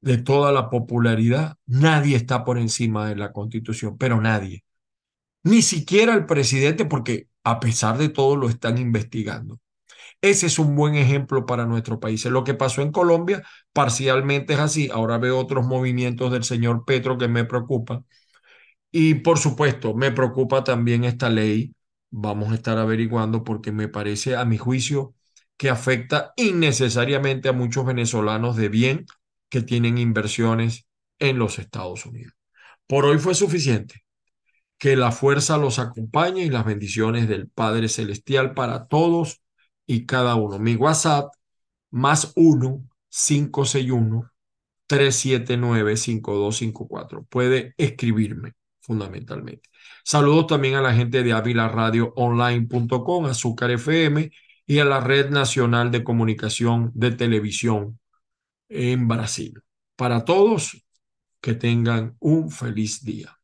de 0.00 0.18
toda 0.18 0.52
la 0.52 0.70
popularidad, 0.70 1.56
nadie 1.66 2.16
está 2.16 2.44
por 2.44 2.58
encima 2.58 3.08
de 3.08 3.16
la 3.16 3.32
constitución, 3.32 3.96
pero 3.98 4.20
nadie. 4.20 4.64
Ni 5.44 5.62
siquiera 5.62 6.14
el 6.14 6.26
presidente, 6.26 6.86
porque 6.86 7.28
a 7.44 7.60
pesar 7.60 7.98
de 7.98 8.10
todo 8.10 8.36
lo 8.36 8.48
están 8.50 8.78
investigando. 8.78 9.60
Ese 10.24 10.46
es 10.46 10.58
un 10.58 10.74
buen 10.74 10.94
ejemplo 10.94 11.44
para 11.44 11.66
nuestro 11.66 12.00
país. 12.00 12.24
Lo 12.24 12.44
que 12.44 12.54
pasó 12.54 12.80
en 12.80 12.92
Colombia 12.92 13.42
parcialmente 13.74 14.54
es 14.54 14.58
así. 14.58 14.88
Ahora 14.90 15.18
veo 15.18 15.38
otros 15.38 15.66
movimientos 15.66 16.32
del 16.32 16.44
señor 16.44 16.86
Petro 16.86 17.18
que 17.18 17.28
me 17.28 17.44
preocupan. 17.44 18.06
Y 18.90 19.16
por 19.16 19.38
supuesto, 19.38 19.94
me 19.94 20.12
preocupa 20.12 20.64
también 20.64 21.04
esta 21.04 21.28
ley. 21.28 21.74
Vamos 22.10 22.52
a 22.52 22.54
estar 22.54 22.78
averiguando 22.78 23.44
porque 23.44 23.70
me 23.70 23.88
parece, 23.88 24.34
a 24.34 24.46
mi 24.46 24.56
juicio, 24.56 25.14
que 25.58 25.68
afecta 25.68 26.32
innecesariamente 26.36 27.50
a 27.50 27.52
muchos 27.52 27.84
venezolanos 27.84 28.56
de 28.56 28.70
bien 28.70 29.04
que 29.50 29.60
tienen 29.60 29.98
inversiones 29.98 30.86
en 31.18 31.38
los 31.38 31.58
Estados 31.58 32.06
Unidos. 32.06 32.32
Por 32.86 33.04
hoy 33.04 33.18
fue 33.18 33.34
suficiente. 33.34 34.04
Que 34.78 34.96
la 34.96 35.12
fuerza 35.12 35.58
los 35.58 35.78
acompañe 35.78 36.44
y 36.44 36.50
las 36.50 36.64
bendiciones 36.64 37.28
del 37.28 37.50
Padre 37.50 37.90
Celestial 37.90 38.54
para 38.54 38.86
todos 38.86 39.43
y 39.86 40.06
cada 40.06 40.34
uno. 40.36 40.58
Mi 40.58 40.76
WhatsApp 40.76 41.32
más 41.90 42.32
1 42.36 42.84
561 43.08 44.30
379 44.86 45.96
5254. 45.96 47.24
Puede 47.24 47.74
escribirme 47.76 48.52
fundamentalmente. 48.80 49.68
Saludos 50.04 50.46
también 50.48 50.74
a 50.74 50.82
la 50.82 50.94
gente 50.94 51.22
de 51.22 51.32
avilaradioonline.com, 51.32 53.26
Azúcar 53.26 53.70
FM 53.70 54.30
y 54.66 54.78
a 54.78 54.84
la 54.84 55.00
Red 55.00 55.30
Nacional 55.30 55.90
de 55.90 56.04
Comunicación 56.04 56.90
de 56.94 57.12
Televisión 57.12 57.98
en 58.68 59.08
Brasil. 59.08 59.60
Para 59.96 60.24
todos, 60.24 60.84
que 61.40 61.54
tengan 61.54 62.16
un 62.20 62.50
feliz 62.50 63.04
día. 63.04 63.38